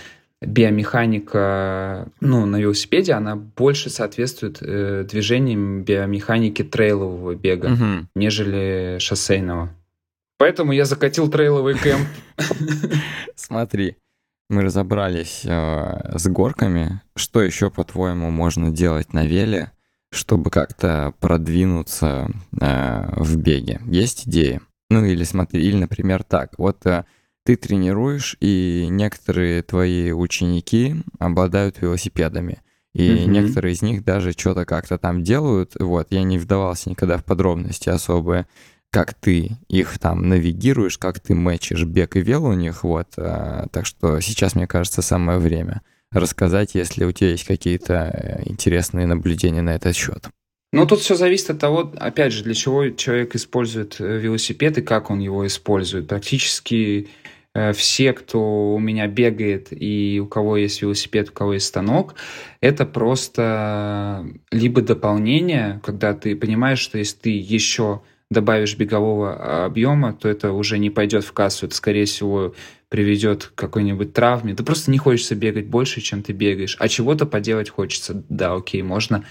биомеханика 0.41 2.09
ну, 2.21 2.47
на 2.47 2.57
велосипеде, 2.57 3.13
она 3.13 3.37
больше 3.37 3.91
соответствует 3.91 4.59
э, 4.61 5.07
движениям 5.09 5.85
биомеханики 5.85 6.63
трейлового 6.63 7.35
бега, 7.35 7.67
угу. 7.67 8.07
нежели 8.15 8.97
шоссейного. 8.99 9.71
Поэтому 10.43 10.73
я 10.73 10.87
закатил 10.87 11.31
трейловый 11.31 11.79
кемп. 11.79 12.09
Смотри, 13.37 13.97
мы 14.51 14.63
разобрались 14.63 15.43
э, 15.45 16.19
с 16.19 16.27
горками. 16.27 17.01
Что 17.15 17.43
еще, 17.43 17.71
по-твоему, 17.71 18.33
можно 18.33 18.73
делать 18.73 19.13
на 19.13 19.25
веле, 19.25 19.71
чтобы 20.11 20.51
как-то 20.51 21.15
продвинуться 21.21 22.29
э, 22.61 23.23
в 23.23 23.37
беге? 23.37 23.83
Есть 23.87 24.27
идеи? 24.27 24.61
Ну 24.91 25.05
или 25.05 25.23
смотри, 25.23 25.63
или, 25.63 25.77
например, 25.77 26.25
так. 26.25 26.59
Вот 26.59 26.85
э, 26.87 27.05
ты 27.45 27.55
тренируешь, 27.55 28.37
и 28.41 28.89
некоторые 28.91 29.63
твои 29.63 30.11
ученики 30.11 30.97
обладают 31.21 31.81
велосипедами. 31.81 32.63
И 32.95 33.09
mm-hmm. 33.09 33.27
некоторые 33.27 33.75
из 33.75 33.83
них 33.83 34.05
даже 34.05 34.33
что-то 34.33 34.65
как-то 34.65 34.99
там 34.99 35.23
делают. 35.23 35.77
Вот, 35.79 36.09
я 36.11 36.25
не 36.25 36.39
вдавался 36.39 36.91
никогда 36.91 37.17
в 37.17 37.25
подробности 37.25 37.91
особые 37.91 38.49
как 38.93 39.15
ты 39.15 39.53
их 39.69 39.99
там 39.99 40.29
навигируешь, 40.29 40.99
как 40.99 41.19
ты 41.19 41.35
мэчишь 41.35 41.85
бег 41.85 42.15
и 42.17 42.21
вел 42.21 42.45
у 42.45 42.53
них, 42.53 42.85
вот. 42.85 43.09
А, 43.17 43.67
так 43.73 43.87
что 43.87 44.21
сейчас, 44.21 44.55
мне 44.55 44.67
кажется, 44.67 45.01
самое 45.01 45.39
время 45.39 45.81
рассказать, 46.13 46.75
если 46.75 47.05
у 47.05 47.13
тебя 47.13 47.31
есть 47.31 47.45
какие-то 47.45 48.11
э, 48.13 48.43
интересные 48.45 49.07
наблюдения 49.07 49.63
на 49.63 49.75
этот 49.75 49.97
счет. 49.97 50.29
Ну, 50.75 50.87
тут 50.87 51.01
все 51.01 51.15
зависит 51.15 51.49
от 51.49 51.59
того, 51.59 51.91
опять 51.97 52.35
же, 52.35 52.45
для 52.45 52.53
чего 52.53 52.91
человек 52.91 53.35
использует 53.35 53.97
э, 53.99 54.19
велосипед 54.19 54.77
и 54.77 54.83
как 54.83 55.11
он 55.11 55.21
его 55.21 55.47
использует. 55.47 56.09
Практически 56.09 57.09
э, 57.55 57.73
все, 57.73 58.13
кто 58.13 58.75
у 58.75 58.79
меня 58.79 59.07
бегает 59.07 59.69
и 59.71 60.21
у 60.23 60.27
кого 60.27 60.59
есть 60.59 60.83
велосипед, 60.83 61.31
у 61.31 61.33
кого 61.33 61.55
есть 61.55 61.67
станок, 61.67 62.15
это 62.61 62.85
просто 62.85 64.27
либо 64.51 64.83
дополнение, 64.83 65.81
когда 65.83 66.13
ты 66.13 66.37
понимаешь, 66.37 66.81
что 66.81 66.99
если 66.99 67.17
ты 67.17 67.31
еще 67.31 68.03
добавишь 68.33 68.77
бегового 68.77 69.35
а, 69.35 69.65
объема, 69.67 70.13
то 70.13 70.29
это 70.29 70.53
уже 70.53 70.79
не 70.79 70.91
пойдет 70.91 71.25
в 71.25 71.33
кассу. 71.33 71.67
Это, 71.67 71.75
скорее 71.75 72.07
всего, 72.07 72.55
приведет 72.89 73.47
к 73.47 73.55
какой-нибудь 73.55 74.13
травме. 74.13 74.55
Да 74.55 74.65
просто 74.65 74.91
не 74.91 74.99
хочется 74.99 75.35
бегать 75.35 75.67
больше, 75.67 76.01
чем 76.01 76.23
ты 76.23 76.33
бегаешь. 76.33 76.77
А 76.79 76.89
чего-то 76.89 77.27
поделать 77.27 77.71
хочется. 77.71 78.25
Да, 78.29 78.55
окей, 78.55 78.83
можно 78.83 79.25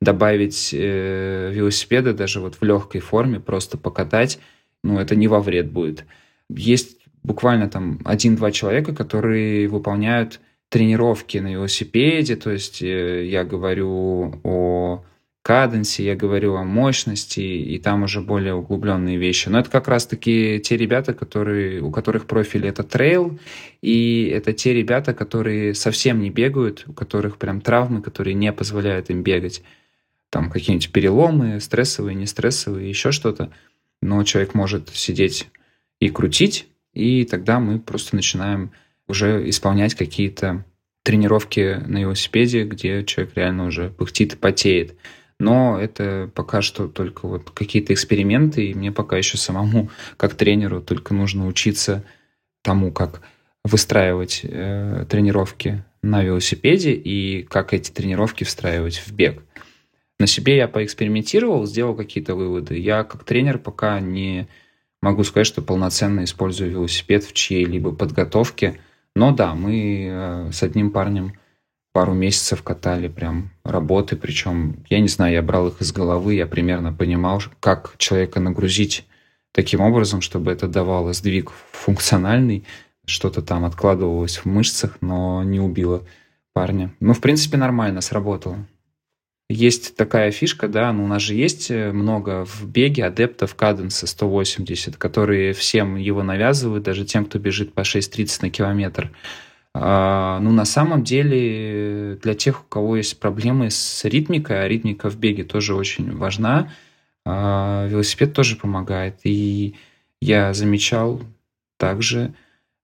добавить 0.00 0.70
э, 0.72 1.50
велосипеда 1.54 2.12
даже 2.12 2.40
вот 2.40 2.56
в 2.56 2.62
легкой 2.62 3.00
форме, 3.00 3.40
просто 3.40 3.78
покатать. 3.78 4.38
Ну, 4.82 4.98
это 4.98 5.16
не 5.16 5.28
во 5.28 5.40
вред 5.40 5.70
будет. 5.70 6.04
Есть 6.48 6.98
буквально 7.22 7.68
там 7.68 8.00
один-два 8.04 8.52
человека, 8.52 8.94
которые 8.94 9.68
выполняют 9.68 10.40
тренировки 10.68 11.38
на 11.38 11.52
велосипеде, 11.52 12.36
то 12.36 12.50
есть 12.50 12.82
э, 12.82 13.26
я 13.26 13.44
говорю 13.44 14.40
о 14.42 15.04
каденсе, 15.46 16.04
я 16.04 16.16
говорю 16.16 16.56
о 16.56 16.64
мощности, 16.64 17.38
и 17.38 17.78
там 17.78 18.02
уже 18.02 18.20
более 18.20 18.54
углубленные 18.54 19.16
вещи. 19.16 19.48
Но 19.48 19.60
это 19.60 19.70
как 19.70 19.86
раз-таки 19.86 20.60
те 20.60 20.76
ребята, 20.76 21.14
которые, 21.14 21.80
у 21.82 21.92
которых 21.92 22.26
профиль 22.26 22.66
это 22.66 22.82
трейл, 22.82 23.38
и 23.80 24.28
это 24.34 24.52
те 24.52 24.74
ребята, 24.74 25.14
которые 25.14 25.74
совсем 25.74 26.18
не 26.18 26.30
бегают, 26.30 26.82
у 26.88 26.92
которых 26.92 27.36
прям 27.38 27.60
травмы, 27.60 28.02
которые 28.02 28.34
не 28.34 28.52
позволяют 28.52 29.08
им 29.10 29.22
бегать. 29.22 29.62
Там 30.30 30.50
какие-нибудь 30.50 30.90
переломы, 30.90 31.60
стрессовые, 31.60 32.16
не 32.16 32.26
стрессовые, 32.26 32.88
еще 32.88 33.12
что-то. 33.12 33.52
Но 34.02 34.24
человек 34.24 34.52
может 34.52 34.88
сидеть 34.88 35.46
и 36.00 36.08
крутить, 36.08 36.66
и 36.92 37.24
тогда 37.24 37.60
мы 37.60 37.78
просто 37.78 38.16
начинаем 38.16 38.72
уже 39.06 39.48
исполнять 39.48 39.94
какие-то 39.94 40.64
тренировки 41.04 41.80
на 41.86 41.98
велосипеде, 41.98 42.64
где 42.64 43.04
человек 43.04 43.36
реально 43.36 43.66
уже 43.66 43.90
пыхтит 43.90 44.34
и 44.34 44.36
потеет. 44.36 44.96
Но 45.38 45.78
это 45.78 46.30
пока 46.34 46.62
что 46.62 46.88
только 46.88 47.26
вот 47.26 47.50
какие-то 47.50 47.92
эксперименты, 47.92 48.66
и 48.66 48.74
мне 48.74 48.90
пока 48.90 49.16
еще 49.16 49.36
самому, 49.36 49.90
как 50.16 50.34
тренеру, 50.34 50.80
только 50.80 51.12
нужно 51.12 51.46
учиться 51.46 52.04
тому, 52.62 52.90
как 52.90 53.20
выстраивать 53.64 54.40
э, 54.44 55.04
тренировки 55.08 55.84
на 56.02 56.22
велосипеде 56.22 56.92
и 56.92 57.42
как 57.42 57.74
эти 57.74 57.90
тренировки 57.90 58.44
встраивать 58.44 58.98
в 58.98 59.12
бег. 59.12 59.42
На 60.18 60.26
себе 60.26 60.56
я 60.56 60.68
поэкспериментировал, 60.68 61.66
сделал 61.66 61.94
какие-то 61.94 62.34
выводы. 62.34 62.78
Я 62.78 63.04
как 63.04 63.24
тренер 63.24 63.58
пока 63.58 64.00
не 64.00 64.48
могу 65.02 65.24
сказать, 65.24 65.46
что 65.46 65.60
полноценно 65.60 66.24
использую 66.24 66.70
велосипед 66.70 67.24
в 67.24 67.32
чьей-либо 67.34 67.92
подготовке. 67.92 68.80
Но 69.14 69.32
да, 69.32 69.54
мы 69.54 70.08
э, 70.08 70.50
с 70.52 70.62
одним 70.62 70.90
парнем 70.90 71.34
пару 71.96 72.12
месяцев 72.12 72.62
катали 72.62 73.08
прям 73.08 73.52
работы, 73.64 74.16
причем, 74.16 74.84
я 74.90 75.00
не 75.00 75.08
знаю, 75.08 75.32
я 75.32 75.40
брал 75.40 75.68
их 75.68 75.80
из 75.80 75.92
головы, 75.92 76.34
я 76.34 76.46
примерно 76.46 76.92
понимал, 76.92 77.42
как 77.58 77.94
человека 77.96 78.38
нагрузить 78.38 79.06
таким 79.50 79.80
образом, 79.80 80.20
чтобы 80.20 80.52
это 80.52 80.68
давало 80.68 81.14
сдвиг 81.14 81.52
функциональный, 81.72 82.66
что-то 83.06 83.40
там 83.40 83.64
откладывалось 83.64 84.36
в 84.36 84.44
мышцах, 84.44 84.98
но 85.00 85.42
не 85.42 85.58
убило 85.58 86.04
парня. 86.52 86.92
Ну, 87.00 87.14
в 87.14 87.22
принципе, 87.22 87.56
нормально 87.56 88.02
сработало. 88.02 88.58
Есть 89.48 89.96
такая 89.96 90.32
фишка, 90.32 90.68
да, 90.68 90.92
ну, 90.92 91.04
у 91.04 91.08
нас 91.08 91.22
же 91.22 91.32
есть 91.32 91.70
э, 91.70 91.92
много 91.92 92.44
в 92.44 92.66
беге 92.66 93.06
адептов 93.06 93.54
каденса 93.54 94.06
180, 94.06 94.98
которые 94.98 95.54
всем 95.54 95.96
его 95.96 96.22
навязывают, 96.22 96.84
даже 96.84 97.06
тем, 97.06 97.24
кто 97.24 97.38
бежит 97.38 97.72
по 97.72 97.80
6.30 97.80 98.38
на 98.42 98.50
километр. 98.50 99.12
А, 99.78 100.40
ну, 100.40 100.52
на 100.52 100.64
самом 100.64 101.04
деле, 101.04 102.18
для 102.22 102.34
тех, 102.34 102.62
у 102.62 102.64
кого 102.64 102.96
есть 102.96 103.20
проблемы 103.20 103.70
с 103.70 104.04
ритмикой, 104.06 104.64
а 104.64 104.68
ритмика 104.68 105.10
в 105.10 105.18
беге 105.18 105.44
тоже 105.44 105.74
очень 105.74 106.16
важна, 106.16 106.72
а, 107.26 107.86
велосипед 107.86 108.32
тоже 108.32 108.56
помогает. 108.56 109.20
И 109.24 109.74
я 110.22 110.54
замечал 110.54 111.20
также 111.78 112.32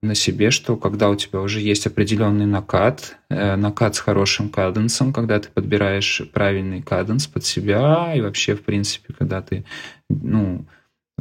на 0.03 0.13
себе, 0.13 0.51
что 0.51 0.77
когда 0.77 1.09
у 1.09 1.15
тебя 1.15 1.39
уже 1.41 1.61
есть 1.61 1.87
определенный 1.87 2.45
накат, 2.45 3.17
э, 3.29 3.55
накат 3.55 3.95
с 3.95 3.99
хорошим 3.99 4.49
каденсом, 4.49 5.13
когда 5.13 5.39
ты 5.39 5.49
подбираешь 5.49 6.21
правильный 6.31 6.83
каденс 6.83 7.25
под 7.25 7.43
себя, 7.45 8.13
и 8.13 8.21
вообще, 8.21 8.55
в 8.55 8.63
принципе, 8.63 9.13
когда 9.17 9.41
ты, 9.41 9.65
ну, 10.09 10.65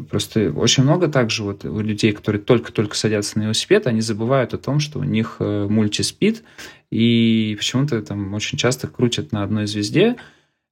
Просто 0.09 0.51
очень 0.53 0.85
много 0.85 1.09
также 1.09 1.43
вот 1.43 1.65
у 1.65 1.81
людей, 1.81 2.13
которые 2.13 2.41
только-только 2.41 2.97
садятся 2.97 3.39
на 3.39 3.45
велосипед, 3.45 3.87
они 3.87 4.01
забывают 4.01 4.55
о 4.55 4.59
том, 4.59 4.81
что 4.81 4.99
у 4.99 5.05
них 5.05 5.37
э, 5.39 5.67
мультиспид, 5.69 6.45
и 6.91 7.55
почему-то 7.59 8.01
там 8.01 8.33
очень 8.33 8.57
часто 8.57 8.89
крутят 8.89 9.33
на 9.33 9.43
одной 9.43 9.67
звезде, 9.67 10.17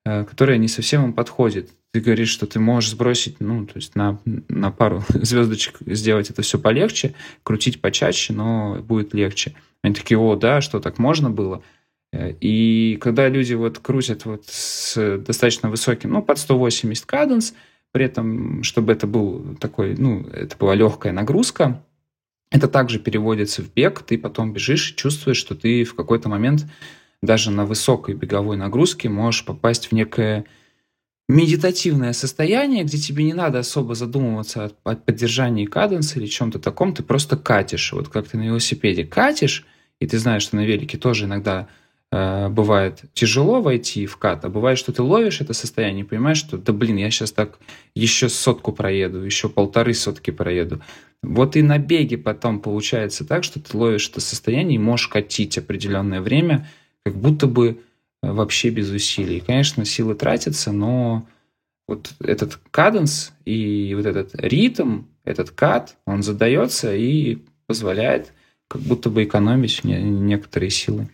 э, 0.07 0.25
которая 0.25 0.57
не 0.57 0.69
совсем 0.69 1.05
им 1.05 1.13
подходит. 1.13 1.71
Ты 1.93 2.01
говоришь, 2.01 2.31
что 2.31 2.47
ты 2.47 2.61
можешь 2.61 2.91
сбросить, 2.91 3.41
ну, 3.41 3.67
то 3.67 3.75
есть 3.77 3.95
на, 3.95 4.19
на 4.25 4.71
пару 4.71 5.05
звездочек 5.09 5.79
сделать 5.87 6.31
это 6.31 6.41
все 6.41 6.59
полегче, 6.59 7.15
крутить 7.43 7.83
почаще, 7.83 8.33
но 8.33 8.77
будет 8.83 9.13
легче. 9.13 9.55
Они 9.83 9.95
такие, 9.95 10.19
о, 10.19 10.35
да, 10.35 10.63
что 10.63 10.81
так 10.81 10.99
можно 10.99 11.29
было? 11.29 11.63
Э, 12.13 12.33
и 12.41 12.97
когда 13.03 13.29
люди 13.29 13.53
вот 13.53 13.81
крутят 13.81 14.25
вот 14.25 14.47
с 14.47 15.19
достаточно 15.19 15.69
высоким, 15.69 16.11
ну, 16.11 16.23
под 16.23 16.39
180 16.39 17.05
каденс, 17.05 17.55
при 17.93 18.05
этом, 18.05 18.63
чтобы 18.63 18.93
это 18.93 19.07
был 19.07 19.57
такой, 19.61 19.97
ну, 19.97 20.27
это 20.29 20.57
была 20.57 20.75
легкая 20.75 21.13
нагрузка, 21.13 21.85
это 22.51 22.69
также 22.69 22.99
переводится 22.99 23.63
в 23.63 23.73
бег, 23.73 24.03
ты 24.03 24.19
потом 24.19 24.53
бежишь, 24.53 24.95
чувствуешь, 24.95 25.37
что 25.37 25.55
ты 25.55 25.85
в 25.85 25.95
какой-то 25.95 26.29
момент 26.29 26.67
даже 27.23 27.51
на 27.51 27.65
высокой 27.65 28.15
беговой 28.15 28.57
нагрузке 28.57 29.09
можешь 29.09 29.45
попасть 29.45 29.87
в 29.87 29.93
некое 29.93 30.47
медитативное 31.29 32.13
состояние, 32.13 32.83
где 32.83 32.99
тебе 32.99 33.25
не 33.25 33.35
надо 33.35 33.61
особо 33.61 33.95
задумываться 33.95 34.73
о, 34.83 34.97
поддержании 34.97 35.65
каденса 35.65 36.19
или 36.19 36.27
чем-то 36.27 36.59
таком, 36.59 36.93
ты 36.93 37.05
просто 37.05 37.37
катишь. 37.37 37.93
Вот 37.93 38.09
как 38.09 38.27
ты 38.27 38.37
на 38.37 38.43
велосипеде 38.43 39.05
катишь, 39.05 39.65
и 40.01 40.07
ты 40.07 40.19
знаешь, 40.19 40.43
что 40.43 40.57
на 40.57 40.65
велике 40.65 40.99
тоже 40.99 41.27
иногда 41.27 41.69
бывает 42.13 43.05
тяжело 43.15 43.63
войти 43.63 44.07
в 44.07 44.17
кат, 44.17 44.45
а 44.45 44.49
бывает, 44.49 44.79
что 44.79 44.93
ты 44.93 45.01
ловишь 45.01 45.41
это 45.41 45.53
состояние 45.53 46.05
и 46.05 46.07
понимаешь, 46.09 46.39
что 46.39 46.59
да 46.59 46.73
блин, 46.73 46.97
я 46.97 47.09
сейчас 47.11 47.31
так 47.31 47.59
еще 47.95 48.29
сотку 48.29 48.73
проеду, 48.73 49.23
еще 49.23 49.49
полторы 49.49 49.95
сотки 49.95 50.33
проеду. 50.33 50.81
Вот 51.23 51.57
и 51.57 51.63
на 51.63 51.79
беге 51.79 52.19
потом 52.19 52.61
получается 52.61 53.25
так, 53.25 53.45
что 53.45 53.61
ты 53.61 53.77
ловишь 53.77 54.09
это 54.09 54.21
состояние 54.21 54.77
и 54.77 54.79
можешь 54.79 55.09
катить 55.09 55.59
определенное 55.59 56.21
время, 56.21 56.69
как 57.05 57.15
будто 57.15 57.47
бы 57.47 57.81
э, 58.23 58.33
вообще 58.33 58.71
без 58.71 58.91
усилий. 58.91 59.41
конечно, 59.41 59.85
силы 59.85 60.15
тратятся, 60.15 60.73
но 60.73 61.27
вот 61.87 62.13
этот 62.21 62.59
каденс 62.71 63.33
и 63.45 63.95
вот 63.95 64.07
этот 64.07 64.35
ритм, 64.35 65.03
этот 65.25 65.51
кат, 65.51 65.97
он 66.07 66.23
задается 66.23 66.95
и 66.95 67.39
позволяет 67.67 68.33
как 68.69 68.81
будто 68.81 69.11
бы 69.11 69.25
экономить 69.25 69.85
некоторые 69.85 70.71
силы. 70.71 71.09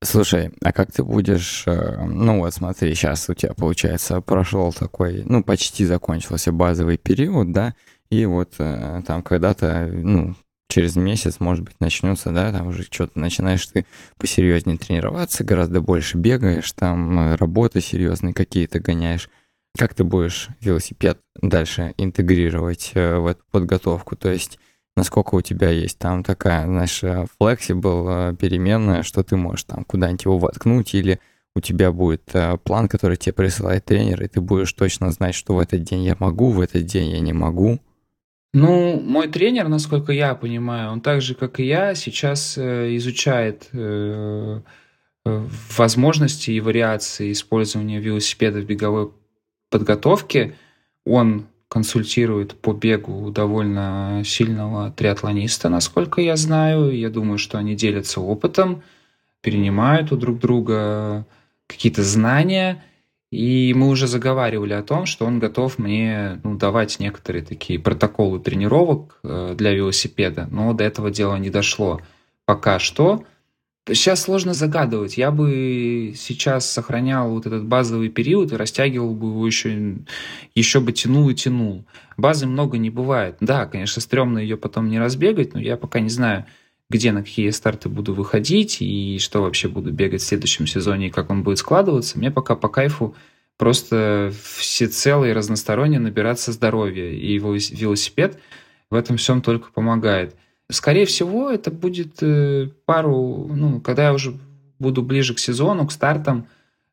Слушай, 0.00 0.52
а 0.62 0.72
как 0.72 0.92
ты 0.92 1.02
будешь, 1.02 1.64
э, 1.66 2.04
ну 2.04 2.38
вот 2.38 2.54
смотри, 2.54 2.94
сейчас 2.94 3.28
у 3.28 3.34
тебя, 3.34 3.52
получается, 3.54 4.20
прошел 4.20 4.72
такой, 4.72 5.24
ну 5.24 5.42
почти 5.42 5.84
закончился 5.84 6.52
базовый 6.52 6.98
период, 6.98 7.50
да, 7.50 7.74
и 8.08 8.24
вот 8.24 8.54
э, 8.58 9.02
там 9.04 9.22
когда-то, 9.24 9.90
ну, 9.92 10.36
через 10.68 10.94
месяц, 10.94 11.40
может 11.40 11.64
быть, 11.64 11.80
начнется, 11.80 12.30
да, 12.30 12.52
там 12.52 12.68
уже 12.68 12.84
что-то 12.84 13.18
начинаешь 13.18 13.66
ты 13.66 13.86
посерьезнее 14.18 14.78
тренироваться, 14.78 15.42
гораздо 15.42 15.80
больше 15.80 16.16
бегаешь, 16.16 16.70
там 16.72 17.18
э, 17.18 17.34
работы 17.34 17.80
серьезные 17.80 18.34
какие-то 18.34 18.78
гоняешь. 18.78 19.28
Как 19.76 19.94
ты 19.94 20.04
будешь 20.04 20.48
велосипед 20.60 21.18
дальше 21.42 21.94
интегрировать 21.98 22.92
в 22.94 23.26
эту 23.26 23.42
подготовку? 23.50 24.14
То 24.14 24.30
есть 24.30 24.58
насколько 24.98 25.36
у 25.36 25.40
тебя 25.40 25.70
есть 25.70 25.98
там 25.98 26.22
такая, 26.22 26.66
знаешь, 26.66 27.02
flexible 27.40 28.32
э, 28.32 28.36
переменная, 28.36 29.02
что 29.02 29.22
ты 29.22 29.36
можешь 29.36 29.64
там 29.64 29.84
куда-нибудь 29.84 30.24
его 30.24 30.38
воткнуть, 30.38 30.94
или 30.94 31.20
у 31.54 31.60
тебя 31.60 31.92
будет 31.92 32.22
э, 32.34 32.58
план, 32.58 32.88
который 32.88 33.16
тебе 33.16 33.32
присылает 33.32 33.84
тренер, 33.84 34.22
и 34.22 34.28
ты 34.28 34.40
будешь 34.40 34.72
точно 34.72 35.10
знать, 35.10 35.34
что 35.34 35.54
в 35.54 35.58
этот 35.60 35.82
день 35.82 36.02
я 36.02 36.16
могу, 36.18 36.50
в 36.50 36.60
этот 36.60 36.84
день 36.84 37.10
я 37.10 37.20
не 37.20 37.32
могу. 37.32 37.78
Ну, 38.52 39.00
мой 39.00 39.28
тренер, 39.28 39.68
насколько 39.68 40.12
я 40.12 40.34
понимаю, 40.34 40.90
он 40.90 41.00
так 41.00 41.22
же, 41.22 41.34
как 41.34 41.60
и 41.60 41.64
я, 41.64 41.94
сейчас 41.94 42.58
э, 42.58 42.96
изучает 42.96 43.70
возможности 45.76 46.50
и 46.50 46.60
вариации 46.60 47.32
использования 47.32 48.00
велосипеда 48.00 48.60
в 48.60 48.64
беговой 48.64 49.12
подготовке. 49.70 50.54
Он 51.04 51.46
консультирует 51.68 52.54
по 52.54 52.72
бегу 52.72 53.30
довольно 53.30 54.22
сильного 54.24 54.90
триатлониста, 54.90 55.68
насколько 55.68 56.20
я 56.20 56.36
знаю. 56.36 56.96
Я 56.96 57.10
думаю, 57.10 57.38
что 57.38 57.58
они 57.58 57.74
делятся 57.74 58.20
опытом, 58.20 58.82
перенимают 59.42 60.10
у 60.12 60.16
друг 60.16 60.38
друга 60.38 61.26
какие-то 61.66 62.02
знания. 62.02 62.82
И 63.30 63.74
мы 63.76 63.88
уже 63.88 64.06
заговаривали 64.06 64.72
о 64.72 64.82
том, 64.82 65.04
что 65.04 65.26
он 65.26 65.38
готов 65.38 65.78
мне 65.78 66.40
ну, 66.42 66.56
давать 66.56 66.98
некоторые 66.98 67.44
такие 67.44 67.78
протоколы 67.78 68.40
тренировок 68.40 69.20
э, 69.22 69.54
для 69.54 69.74
велосипеда, 69.74 70.48
но 70.50 70.72
до 70.72 70.84
этого 70.84 71.10
дела 71.10 71.38
не 71.38 71.50
дошло 71.50 72.00
пока 72.46 72.78
что. 72.78 73.24
Сейчас 73.88 74.22
сложно 74.22 74.54
загадывать. 74.54 75.16
Я 75.16 75.30
бы 75.30 76.12
сейчас 76.16 76.70
сохранял 76.70 77.30
вот 77.30 77.46
этот 77.46 77.64
базовый 77.64 78.08
период 78.08 78.52
и 78.52 78.56
растягивал 78.56 79.14
бы 79.14 79.28
его 79.28 79.46
еще, 79.46 79.96
еще 80.54 80.80
бы 80.80 80.92
тянул 80.92 81.28
и 81.30 81.34
тянул. 81.34 81.84
Базы 82.16 82.46
много 82.46 82.78
не 82.78 82.90
бывает. 82.90 83.36
Да, 83.40 83.66
конечно, 83.66 84.02
стрёмно 84.02 84.38
ее 84.38 84.56
потом 84.56 84.88
не 84.88 84.98
разбегать, 84.98 85.54
но 85.54 85.60
я 85.60 85.76
пока 85.76 86.00
не 86.00 86.10
знаю, 86.10 86.44
где 86.90 87.12
на 87.12 87.22
какие 87.22 87.50
старты 87.50 87.88
буду 87.88 88.14
выходить 88.14 88.78
и 88.80 89.18
что 89.18 89.42
вообще 89.42 89.68
буду 89.68 89.90
бегать 89.92 90.22
в 90.22 90.26
следующем 90.26 90.66
сезоне 90.66 91.08
и 91.08 91.10
как 91.10 91.30
он 91.30 91.42
будет 91.42 91.58
складываться. 91.58 92.18
Мне 92.18 92.30
пока 92.30 92.56
по 92.56 92.68
кайфу 92.68 93.14
просто 93.56 94.32
всецело 94.56 95.24
и 95.24 95.32
разносторонне 95.32 95.98
набираться 95.98 96.52
здоровья. 96.52 97.10
И 97.10 97.38
велосипед 97.38 98.38
в 98.90 98.94
этом 98.94 99.16
всем 99.16 99.42
только 99.42 99.70
помогает. 99.72 100.36
Скорее 100.70 101.06
всего, 101.06 101.50
это 101.50 101.70
будет 101.70 102.22
э, 102.22 102.68
пару, 102.84 103.48
ну, 103.50 103.80
когда 103.80 104.04
я 104.04 104.12
уже 104.12 104.38
буду 104.78 105.02
ближе 105.02 105.34
к 105.34 105.38
сезону, 105.38 105.86
к 105.86 105.92
стартам, 105.92 106.46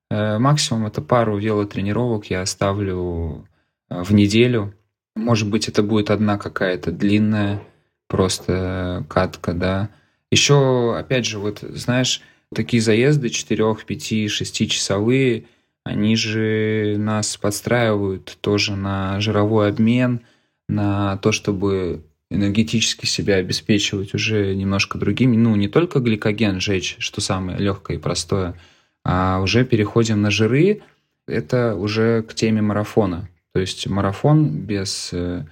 э, 0.10 0.38
максимум 0.38 0.86
это 0.86 1.02
пару 1.02 1.38
велотренировок 1.38 2.28
я 2.28 2.42
оставлю 2.42 3.46
э, 3.90 4.02
в 4.02 4.14
неделю. 4.14 4.74
Может 5.16 5.50
быть, 5.50 5.68
это 5.68 5.84
будет 5.84 6.10
одна 6.10 6.38
какая-то 6.38 6.92
длинная 6.92 7.62
просто 8.08 9.06
катка, 9.10 9.54
да. 9.54 9.90
Еще, 10.32 10.96
опять 10.98 11.26
же, 11.26 11.40
вот, 11.40 11.60
знаешь, 11.60 12.22
такие 12.54 12.82
заезды 12.82 13.30
4, 13.30 13.76
5, 13.86 14.32
6 14.32 14.70
часовые, 14.70 15.46
они 15.84 16.16
же 16.16 16.96
нас 16.98 17.36
подстраивают 17.36 18.38
тоже 18.40 18.76
на 18.76 19.20
жировой 19.20 19.70
обмен, 19.70 20.22
на 20.68 21.18
то, 21.18 21.32
чтобы 21.32 22.04
энергетически 22.36 23.06
себя 23.06 23.36
обеспечивать 23.36 24.14
уже 24.14 24.54
немножко 24.56 24.98
другими. 24.98 25.36
Ну, 25.36 25.56
не 25.56 25.68
только 25.68 26.00
гликоген 26.00 26.60
жечь, 26.60 26.98
что 27.00 27.22
самое 27.22 27.58
легкое 27.58 27.98
и 27.98 28.00
простое, 28.00 28.56
а 29.04 29.40
уже 29.42 29.66
переходим 29.66 30.22
на 30.22 30.32
жиры. 30.32 30.82
Это 31.28 31.76
уже 31.76 32.24
к 32.24 32.34
теме 32.36 32.62
марафона. 32.62 33.30
То 33.54 33.60
есть 33.60 33.88
марафон 33.88 34.50
без 34.50 35.10
э, 35.14 35.46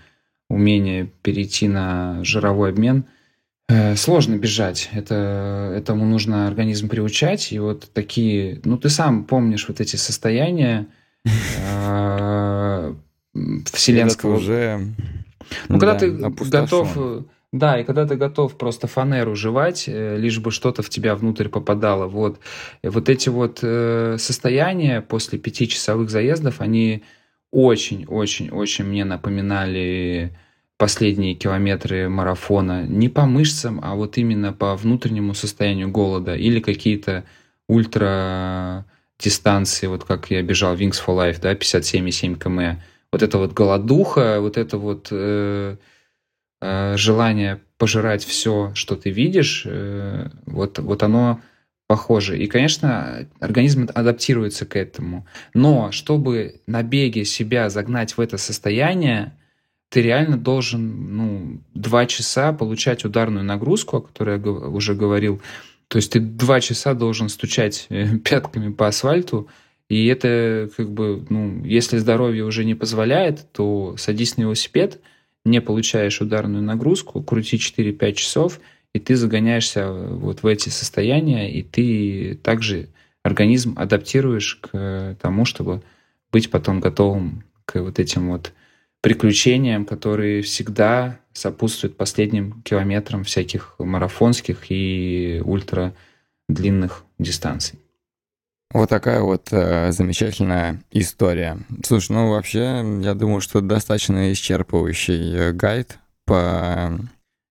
умения 0.49 1.09
перейти 1.21 1.67
на 1.67 2.23
жировой 2.23 2.69
обмен 2.69 3.05
э, 3.69 3.95
сложно 3.95 4.35
бежать. 4.35 4.89
Это, 4.93 5.73
этому 5.75 6.05
нужно 6.05 6.47
организм 6.47 6.89
приучать. 6.89 7.51
И 7.51 7.59
вот 7.59 7.89
такие... 7.93 8.59
Ну, 8.65 8.77
ты 8.77 8.89
сам 8.89 9.23
помнишь 9.23 9.67
вот 9.67 9.79
эти 9.79 9.95
состояния 9.95 10.87
э, 11.25 12.93
вселенского... 13.71 14.35
уже 14.35 14.93
ну, 15.69 15.79
когда 15.79 15.93
да, 15.93 15.99
ты 15.99 16.11
готов... 16.49 17.25
Да, 17.53 17.79
и 17.79 17.83
когда 17.83 18.07
ты 18.07 18.15
готов 18.15 18.57
просто 18.57 18.87
фанеру 18.87 19.35
жевать, 19.35 19.83
э, 19.87 20.17
лишь 20.17 20.39
бы 20.39 20.49
что-то 20.49 20.81
в 20.81 20.89
тебя 20.89 21.15
внутрь 21.15 21.49
попадало. 21.49 22.07
Вот, 22.07 22.39
вот 22.81 23.09
эти 23.09 23.29
вот 23.29 23.59
э, 23.61 24.15
состояния 24.17 25.01
после 25.01 25.37
пятичасовых 25.37 26.09
заездов, 26.09 26.61
они 26.61 27.03
очень-очень-очень 27.51 28.85
мне 28.85 29.05
напоминали 29.05 30.35
последние 30.79 31.35
километры 31.35 32.09
марафона. 32.09 32.87
Не 32.87 33.07
по 33.07 33.27
мышцам, 33.27 33.79
а 33.83 33.93
вот 33.93 34.17
именно 34.17 34.51
по 34.51 34.75
внутреннему 34.75 35.35
состоянию 35.35 35.89
голода. 35.89 36.35
Или 36.35 36.59
какие-то 36.59 37.23
ультра 37.67 38.85
дистанции, 39.19 39.85
вот 39.85 40.03
как 40.03 40.31
я 40.31 40.41
бежал 40.41 40.75
Wings 40.75 40.95
for 41.05 41.15
Life, 41.15 41.39
да, 41.39 41.53
57,7 41.53 42.39
км 42.39 42.81
вот 43.13 43.21
это 43.21 43.37
вот 43.37 43.53
голодуха, 43.53 44.39
вот 44.41 44.57
это 44.57 44.79
вот 44.79 45.09
э, 45.11 45.77
э, 46.61 46.97
желание 46.97 47.61
пожирать 47.77 48.25
все, 48.25 48.71
что 48.73 48.95
ты 48.95 49.11
видишь, 49.11 49.63
э, 49.67 50.29
вот, 50.47 50.79
вот 50.79 51.03
оно 51.03 51.39
похоже. 51.85 52.39
И, 52.39 52.47
конечно, 52.47 53.27
организм 53.39 53.87
адаптируется 53.93 54.65
к 54.65 54.75
этому. 54.75 55.27
Но 55.53 55.91
чтобы 55.91 56.61
на 56.65 56.81
беге 56.81 57.23
себя 57.23 57.69
загнать 57.69 58.17
в 58.17 58.19
это 58.19 58.39
состояние, 58.39 59.37
ты 59.89 60.01
реально 60.01 60.37
должен 60.37 61.15
ну, 61.15 61.61
два 61.75 62.07
часа 62.07 62.51
получать 62.51 63.05
ударную 63.05 63.45
нагрузку, 63.45 63.97
о 63.97 64.01
которой 64.01 64.39
я 64.39 64.51
уже 64.51 64.95
говорил. 64.95 65.39
То 65.87 65.97
есть 65.97 66.13
ты 66.13 66.19
два 66.19 66.61
часа 66.61 66.95
должен 66.95 67.29
стучать 67.29 67.85
э, 67.89 68.17
пятками 68.17 68.73
по 68.73 68.87
асфальту, 68.87 69.49
и 69.93 70.07
это 70.07 70.71
как 70.75 70.89
бы, 70.89 71.23
ну, 71.29 71.63
если 71.63 71.99
здоровье 71.99 72.45
уже 72.45 72.65
не 72.65 72.73
позволяет, 72.73 73.45
то 73.51 73.95
садись 73.95 74.37
на 74.37 74.41
велосипед, 74.41 74.99
не 75.45 75.61
получаешь 75.61 76.19
ударную 76.19 76.63
нагрузку, 76.63 77.21
крути 77.21 77.57
4-5 77.57 78.13
часов, 78.13 78.59
и 78.93 78.99
ты 78.99 79.15
загоняешься 79.15 79.91
вот 79.91 80.41
в 80.41 80.47
эти 80.47 80.69
состояния, 80.69 81.53
и 81.53 81.61
ты 81.61 82.39
также 82.41 82.87
организм 83.21 83.75
адаптируешь 83.77 84.55
к 84.55 85.15
тому, 85.21 85.45
чтобы 85.45 85.83
быть 86.31 86.49
потом 86.49 86.79
готовым 86.79 87.43
к 87.65 87.79
вот 87.79 87.99
этим 87.99 88.31
вот 88.31 88.51
приключениям, 89.01 89.85
которые 89.85 90.41
всегда 90.41 91.19
сопутствуют 91.33 91.97
последним 91.97 92.63
километрам 92.63 93.23
всяких 93.23 93.75
марафонских 93.77 94.71
и 94.71 95.39
ультра 95.45 95.93
длинных 96.49 97.03
дистанций. 97.19 97.82
Вот 98.73 98.89
такая 98.89 99.21
вот 99.21 99.49
э, 99.51 99.91
замечательная 99.91 100.81
история. 100.91 101.59
Слушай, 101.85 102.13
ну 102.13 102.31
вообще, 102.31 102.83
я 103.01 103.13
думаю, 103.13 103.39
что 103.39 103.61
достаточно 103.61 104.31
исчерпывающий 104.31 105.35
э, 105.35 105.51
гайд 105.51 105.99
по 106.25 106.99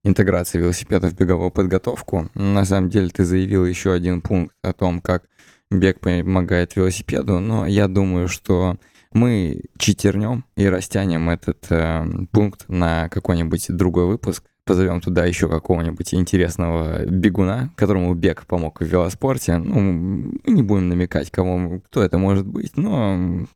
интеграции 0.02 0.58
велосипеда 0.58 1.10
в 1.10 1.14
беговую 1.14 1.50
подготовку. 1.50 2.30
На 2.32 2.64
самом 2.64 2.88
деле 2.88 3.10
ты 3.10 3.26
заявил 3.26 3.66
еще 3.66 3.92
один 3.92 4.22
пункт 4.22 4.54
о 4.62 4.72
том, 4.72 5.02
как 5.02 5.24
бег 5.70 6.00
помогает 6.00 6.74
велосипеду, 6.76 7.38
но 7.38 7.66
я 7.66 7.86
думаю, 7.86 8.26
что 8.26 8.78
мы 9.12 9.64
читернем 9.76 10.46
и 10.56 10.66
растянем 10.66 11.28
этот 11.28 11.66
э, 11.68 12.06
пункт 12.32 12.64
на 12.68 13.10
какой-нибудь 13.10 13.66
другой 13.68 14.06
выпуск 14.06 14.44
позовем 14.64 15.00
туда 15.00 15.24
еще 15.24 15.48
какого-нибудь 15.48 16.14
интересного 16.14 17.04
бегуна, 17.06 17.70
которому 17.76 18.14
бег 18.14 18.46
помог 18.46 18.80
в 18.80 18.84
велоспорте. 18.84 19.58
Ну, 19.58 20.32
не 20.46 20.62
будем 20.62 20.88
намекать, 20.88 21.30
кому, 21.30 21.80
кто 21.80 22.02
это 22.02 22.18
может 22.18 22.46
быть, 22.46 22.76
но 22.76 23.46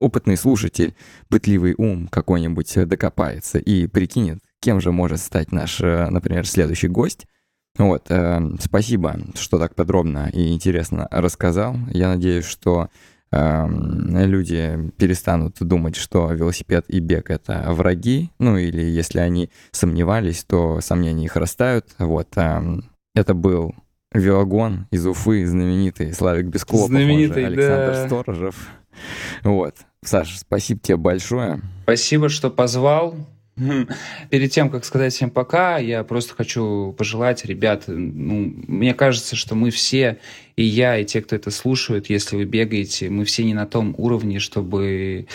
опытный 0.00 0.36
слушатель, 0.36 0.94
пытливый 1.28 1.74
ум 1.78 2.08
какой-нибудь 2.08 2.88
докопается 2.88 3.58
и 3.58 3.86
прикинет, 3.86 4.38
кем 4.60 4.80
же 4.80 4.92
может 4.92 5.20
стать 5.20 5.52
наш, 5.52 5.80
э, 5.80 6.08
например, 6.10 6.46
следующий 6.46 6.88
гость. 6.88 7.26
Вот, 7.78 8.06
э, 8.10 8.40
спасибо, 8.60 9.18
что 9.34 9.58
так 9.58 9.74
подробно 9.74 10.28
и 10.32 10.52
интересно 10.52 11.08
рассказал. 11.10 11.76
Я 11.90 12.08
надеюсь, 12.08 12.44
что 12.44 12.88
люди 13.32 14.90
перестанут 14.98 15.56
думать, 15.60 15.96
что 15.96 16.30
велосипед 16.32 16.84
и 16.88 17.00
бег— 17.00 17.30
это 17.30 17.64
враги, 17.68 18.30
ну 18.38 18.58
или 18.58 18.82
если 18.82 19.20
они 19.20 19.50
сомневались, 19.70 20.44
то 20.44 20.80
сомнения 20.80 21.24
их 21.24 21.36
растают. 21.36 21.86
Вот, 21.98 22.36
это 23.14 23.34
был 23.34 23.74
Велогон 24.12 24.86
из 24.90 25.06
Уфы, 25.06 25.46
знаменитый 25.46 26.12
Славик 26.12 26.46
Бесклопов, 26.46 26.88
знаменитый, 26.88 27.46
Александр 27.46 27.92
да. 27.92 28.06
Сторожев. 28.06 28.68
Вот. 29.42 29.76
Саша, 30.04 30.38
спасибо 30.38 30.80
тебе 30.80 30.96
большое. 30.96 31.60
Спасибо, 31.84 32.28
что 32.28 32.50
позвал. 32.50 33.14
Перед 34.30 34.50
тем, 34.50 34.70
как 34.70 34.84
сказать 34.84 35.12
всем 35.12 35.30
пока, 35.30 35.78
я 35.78 36.04
просто 36.04 36.34
хочу 36.34 36.94
пожелать, 36.96 37.44
ребят, 37.44 37.84
ну, 37.86 38.54
мне 38.66 38.94
кажется, 38.94 39.36
что 39.36 39.54
мы 39.54 39.70
все, 39.70 40.18
и 40.56 40.62
я, 40.62 40.96
и 40.96 41.04
те, 41.04 41.20
кто 41.20 41.36
это 41.36 41.50
слушают, 41.50 42.08
если 42.08 42.36
вы 42.36 42.44
бегаете, 42.44 43.10
мы 43.10 43.24
все 43.24 43.44
не 43.44 43.52
на 43.52 43.66
том 43.66 43.94
уровне, 43.98 44.38
чтобы 44.38 45.26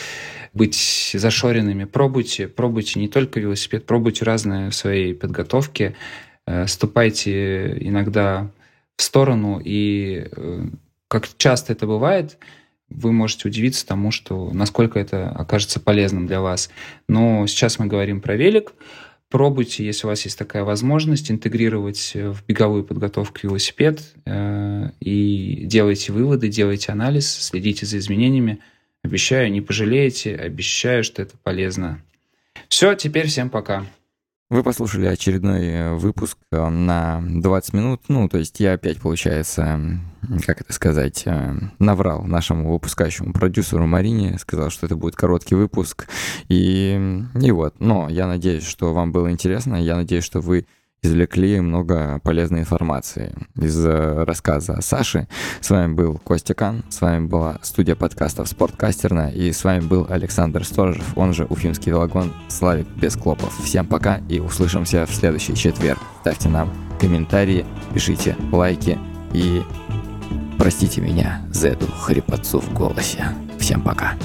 быть 0.53 1.12
зашоренными. 1.13 1.86
Пробуйте, 1.86 2.47
пробуйте 2.47 2.99
не 2.99 3.08
только 3.08 3.39
велосипед, 3.39 3.86
пробуйте 3.86 4.25
разные 4.25 4.71
в 4.71 4.75
своей 4.75 5.13
подготовке, 5.13 5.95
э, 6.47 6.65
ступайте 6.65 7.77
иногда 7.80 8.49
в 8.95 9.03
сторону, 9.03 9.62
и 9.63 10.27
э, 10.32 10.65
как 11.08 11.27
часто 11.38 11.73
это 11.73 11.86
бывает, 11.86 12.39
вы 12.89 13.12
можете 13.12 13.47
удивиться 13.47 13.86
тому, 13.86 14.12
что 14.12 14.52
насколько 14.54 15.00
это 15.00 15.30
окажется 15.30 15.80
полезным 15.80 16.28
для 16.28 16.41
вас. 16.41 16.69
Но 17.08 17.45
сейчас 17.47 17.80
мы 17.80 17.88
говорим 17.88 18.21
про 18.21 18.36
велик. 18.36 18.73
Пробуйте, 19.30 19.86
если 19.86 20.08
у 20.08 20.10
вас 20.10 20.23
есть 20.23 20.38
такая 20.38 20.63
возможность, 20.63 21.30
интегрировать 21.30 22.13
в 22.15 22.45
беговую 22.47 22.86
подготовку 22.86 23.39
велосипед 23.43 24.02
э, 24.26 24.91
и 25.01 25.64
делайте 25.66 26.14
выводы, 26.14 26.47
делайте 26.47 26.93
анализ, 26.93 27.30
следите 27.30 27.86
за 27.86 27.97
изменениями. 27.97 28.59
Обещаю, 29.03 29.51
не 29.51 29.59
пожалеете, 29.59 30.34
обещаю, 30.34 31.03
что 31.03 31.22
это 31.22 31.36
полезно. 31.43 32.01
Все, 32.70 32.95
теперь 32.95 33.28
всем 33.28 33.49
пока. 33.49 33.86
Вы 34.50 34.64
послушали 34.64 35.08
очередной 35.08 35.66
э, 35.66 35.93
выпуск 35.95 36.38
э, 36.54 36.70
на 36.70 37.22
20 37.22 37.74
минут. 37.74 38.02
Ну, 38.08 38.30
то 38.30 38.38
есть 38.38 38.62
я 38.62 38.74
опять, 38.74 38.98
получается, 39.02 40.00
как 40.45 40.62
это 40.62 40.72
сказать, 40.72 41.24
э, 41.26 41.54
наврал 41.80 42.24
нашему 42.24 42.72
выпускающему 42.72 43.34
продюсеру 43.34 43.86
Марине, 43.88 44.39
сказал, 44.39 44.70
что 44.70 44.86
это 44.86 44.95
будет 44.95 45.18
короткий 45.18 45.56
выпуск. 45.56 46.08
И, 46.48 47.26
и 47.36 47.52
вот, 47.52 47.82
но 47.82 48.08
я 48.08 48.26
надеюсь, 48.26 48.66
что 48.66 48.93
вам 48.93 49.12
было 49.12 49.30
интересно. 49.30 49.76
Я 49.76 49.98
надеюсь, 49.98 50.24
что 50.24 50.39
вы 50.39 50.66
извлекли 51.02 51.60
много 51.62 52.20
полезной 52.24 52.62
информации 52.62 53.36
из 53.56 53.86
э, 53.86 54.24
рассказа 54.24 54.82
Саши. 54.82 55.28
С 55.62 55.70
вами 55.70 55.93
был 55.93 56.18
Костя 56.24 56.54
Кан, 56.54 56.84
с 56.89 57.02
вами 57.02 57.26
была 57.26 57.58
студия 57.62 57.95
подкастов 57.95 58.48
«Спорткастерна», 58.48 59.30
и 59.30 59.52
с 59.52 59.64
вами 59.64 59.82
был 59.82 60.08
Александр 60.10 60.64
Сторожев, 60.64 61.18
он 61.18 61.34
же 61.34 61.45
Уфимский 61.45 61.91
велогон 61.91 62.34
Славик 62.48 62.88
Бесклопов. 62.95 63.56
Всем 63.64 63.86
пока 63.86 64.22
и 64.30 64.39
услышимся 64.39 65.06
в 65.06 65.14
следующий 65.14 65.56
четверг. 65.56 66.00
Ставьте 66.22 66.50
нам 66.50 66.74
комментарии, 67.00 67.66
пишите 67.93 68.36
лайки 68.52 68.98
и 69.34 69.62
простите 70.58 71.02
меня 71.02 71.41
за 71.52 71.70
эту 71.70 71.88
хрипотцу 71.88 72.60
в 72.60 72.74
голосе. 72.74 73.26
Всем 73.60 73.82
пока. 73.82 74.16